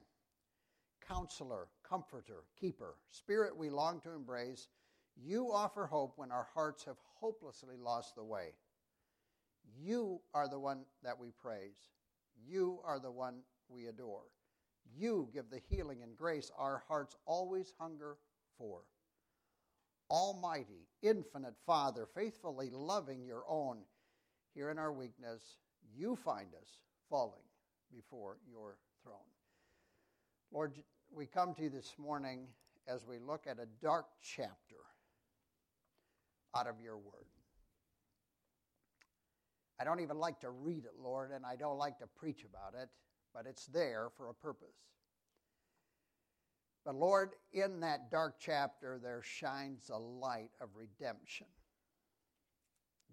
Counselor, 1.06 1.68
comforter, 1.86 2.44
keeper, 2.58 2.94
spirit 3.10 3.54
we 3.54 3.68
long 3.68 4.00
to 4.00 4.12
embrace, 4.12 4.68
you 5.14 5.52
offer 5.52 5.84
hope 5.84 6.14
when 6.16 6.32
our 6.32 6.48
hearts 6.54 6.86
have 6.86 6.96
hopelessly 7.20 7.76
lost 7.78 8.14
the 8.16 8.24
way. 8.24 8.54
You 9.78 10.20
are 10.32 10.48
the 10.48 10.58
one 10.58 10.86
that 11.02 11.18
we 11.20 11.32
praise. 11.32 11.90
You 12.48 12.80
are 12.82 12.98
the 12.98 13.10
one 13.10 13.40
we 13.68 13.88
adore. 13.88 14.24
You 14.96 15.28
give 15.34 15.50
the 15.50 15.60
healing 15.68 16.02
and 16.02 16.16
grace 16.16 16.50
our 16.56 16.82
hearts 16.88 17.14
always 17.26 17.74
hunger 17.78 18.16
for. 18.56 18.84
Almighty, 20.10 20.88
infinite 21.02 21.56
Father, 21.66 22.06
faithfully 22.14 22.70
loving 22.72 23.22
your 23.22 23.42
own, 23.48 23.78
here 24.56 24.70
in 24.70 24.78
our 24.78 24.92
weakness, 24.92 25.58
you 25.94 26.16
find 26.16 26.48
us 26.54 26.78
falling 27.10 27.44
before 27.94 28.38
your 28.50 28.78
throne. 29.02 29.14
Lord, 30.50 30.72
we 31.14 31.26
come 31.26 31.54
to 31.54 31.64
you 31.64 31.68
this 31.68 31.92
morning 31.98 32.46
as 32.88 33.06
we 33.06 33.18
look 33.18 33.46
at 33.46 33.58
a 33.58 33.66
dark 33.82 34.06
chapter 34.22 34.76
out 36.56 36.66
of 36.66 36.80
your 36.82 36.96
word. 36.96 37.26
I 39.78 39.84
don't 39.84 40.00
even 40.00 40.18
like 40.18 40.40
to 40.40 40.50
read 40.50 40.84
it, 40.84 40.94
Lord, 40.98 41.32
and 41.32 41.44
I 41.44 41.56
don't 41.56 41.76
like 41.76 41.98
to 41.98 42.06
preach 42.06 42.44
about 42.44 42.80
it, 42.80 42.88
but 43.34 43.44
it's 43.46 43.66
there 43.66 44.08
for 44.16 44.30
a 44.30 44.34
purpose. 44.34 44.68
But 46.86 46.94
Lord, 46.94 47.32
in 47.52 47.80
that 47.80 48.10
dark 48.10 48.36
chapter, 48.40 48.98
there 49.02 49.20
shines 49.22 49.90
a 49.90 49.98
light 49.98 50.52
of 50.62 50.70
redemption. 50.74 51.48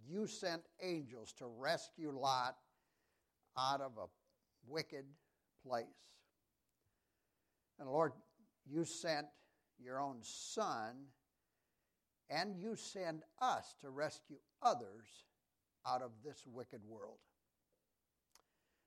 You 0.08 0.28
sent 0.28 0.64
angels 0.82 1.34
to 1.40 1.46
rescue 1.46 2.12
Lot 2.12 2.56
out 3.58 3.82
of 3.82 3.92
a 3.98 4.06
wicked 4.68 5.06
place. 5.66 5.86
And 7.80 7.90
Lord, 7.90 8.14
you 8.66 8.86
sent 8.86 9.28
your 9.80 10.00
own 10.00 10.18
son, 10.22 10.96
and 12.30 12.56
you 12.56 12.76
send 12.76 13.24
us 13.42 13.76
to 13.82 13.90
rescue 13.90 14.38
others 14.62 15.26
out 15.86 16.02
of 16.02 16.12
this 16.24 16.44
wicked 16.48 16.82
world. 16.88 17.18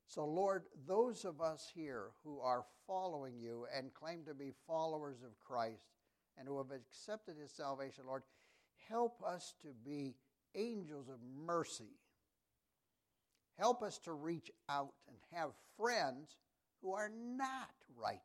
So, 0.08 0.24
Lord, 0.24 0.64
those 0.86 1.24
of 1.24 1.40
us 1.40 1.70
here 1.74 2.10
who 2.24 2.40
are 2.40 2.64
following 2.86 3.38
you 3.38 3.66
and 3.76 3.92
claim 3.92 4.24
to 4.26 4.34
be 4.34 4.52
followers 4.66 5.22
of 5.22 5.38
Christ 5.44 5.84
and 6.38 6.46
who 6.46 6.58
have 6.58 6.70
accepted 6.70 7.36
his 7.36 7.52
salvation, 7.52 8.04
Lord, 8.06 8.22
help 8.88 9.20
us 9.26 9.54
to 9.62 9.68
be 9.84 10.14
angels 10.56 11.08
of 11.08 11.16
mercy. 11.46 11.98
Help 13.58 13.82
us 13.82 13.98
to 13.98 14.12
reach 14.12 14.50
out 14.68 14.92
and 15.08 15.16
have 15.32 15.50
friends 15.76 16.36
who 16.82 16.92
are 16.92 17.10
not 17.10 17.70
righteous. 17.96 18.20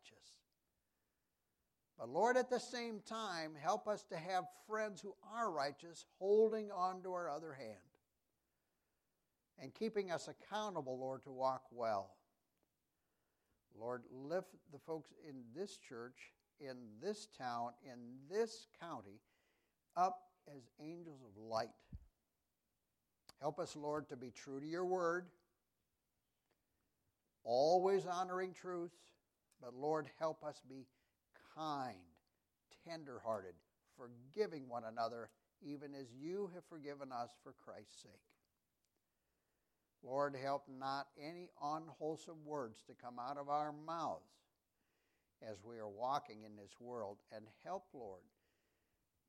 But 1.98 2.10
Lord, 2.10 2.36
at 2.36 2.50
the 2.50 2.60
same 2.60 3.02
time, 3.08 3.52
help 3.62 3.88
us 3.88 4.04
to 4.10 4.18
have 4.18 4.46
friends 4.68 5.02
who 5.02 5.14
are 5.34 5.52
righteous 5.52 6.06
holding 6.20 6.72
on 6.72 7.04
to 7.04 7.14
our 7.14 7.30
other 7.30 7.54
hand 7.54 7.78
and 9.62 9.74
keeping 9.74 10.12
us 10.12 10.28
accountable, 10.28 11.00
Lord, 11.00 11.24
to 11.24 11.32
walk 11.32 11.64
well. 11.72 12.16
Lord, 13.80 14.04
lift 14.12 14.56
the 14.72 14.80
folks 14.80 15.14
in 15.28 15.36
this 15.56 15.78
church, 15.78 16.34
in 16.60 16.76
this 17.02 17.28
town, 17.38 17.72
in 17.86 18.00
this 18.30 18.68
county 18.80 19.22
up 19.96 20.18
as 20.48 20.64
angels 20.80 21.20
of 21.22 21.42
light. 21.42 21.70
Help 23.42 23.60
us, 23.60 23.76
Lord, 23.76 24.08
to 24.10 24.16
be 24.16 24.30
true 24.30 24.60
to 24.60 24.68
your 24.68 24.86
word, 24.86 25.26
always 27.44 28.06
honoring 28.06 28.54
truth, 28.54 28.92
but 29.60 29.74
Lord, 29.74 30.08
help 30.20 30.44
us 30.44 30.62
be 30.70 30.86
kind, 31.56 31.98
tenderhearted, 32.88 33.56
forgiving 33.98 34.70
one 34.70 34.84
another, 34.86 35.30
even 35.64 35.96
as 35.96 36.08
you 36.14 36.52
have 36.54 36.64
forgiven 36.70 37.12
us 37.12 37.32
for 37.44 37.56
Christ's 37.66 38.04
sake. 38.04 38.12
Lord, 40.04 40.36
help 40.42 40.64
not 40.68 41.08
any 41.20 41.50
unwholesome 41.62 42.46
words 42.46 42.84
to 42.88 42.94
come 42.94 43.18
out 43.20 43.38
of 43.38 43.50
our 43.50 43.72
mouths 43.72 44.22
as 45.42 45.58
we 45.64 45.78
are 45.78 45.90
walking 45.90 46.44
in 46.44 46.56
this 46.56 46.76
world. 46.80 47.18
And 47.36 47.46
help, 47.64 47.86
Lord, 47.94 48.22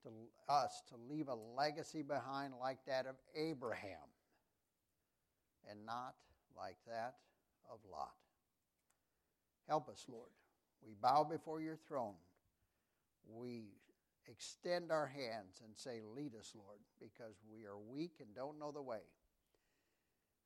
to 0.03 0.09
us 0.49 0.83
to 0.89 0.95
leave 1.11 1.29
a 1.29 1.35
legacy 1.35 2.03
behind 2.03 2.55
like 2.61 2.79
that 2.87 3.07
of 3.07 3.17
Abraham 3.35 4.09
and 5.71 5.85
not 5.87 6.15
like 6.57 6.77
that 6.87 7.15
of 7.71 7.79
Lot. 7.91 8.13
Help 9.69 9.89
us, 9.89 10.05
Lord. 10.09 10.31
We 10.85 10.95
bow 11.01 11.25
before 11.25 11.61
your 11.61 11.77
throne. 11.77 12.15
We 13.29 13.67
extend 14.27 14.91
our 14.91 15.07
hands 15.07 15.61
and 15.65 15.77
say, 15.77 16.01
Lead 16.15 16.35
us, 16.35 16.53
Lord, 16.55 16.79
because 17.01 17.37
we 17.53 17.65
are 17.65 17.79
weak 17.79 18.15
and 18.21 18.35
don't 18.35 18.59
know 18.59 18.73
the 18.73 18.83
way. 18.83 19.03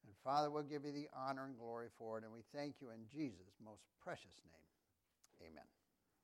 And 0.04 0.14
Father, 0.22 0.50
we'll 0.50 0.62
give 0.62 0.84
you 0.84 0.92
the 0.92 1.08
honor 1.16 1.46
and 1.46 1.58
glory 1.58 1.88
for 1.98 2.18
it, 2.18 2.24
and 2.24 2.32
we 2.32 2.42
thank 2.54 2.76
you 2.80 2.90
in 2.90 3.00
Jesus' 3.10 3.56
most 3.64 3.82
precious 4.00 4.40
name. 4.44 5.50
Amen. 5.50 5.64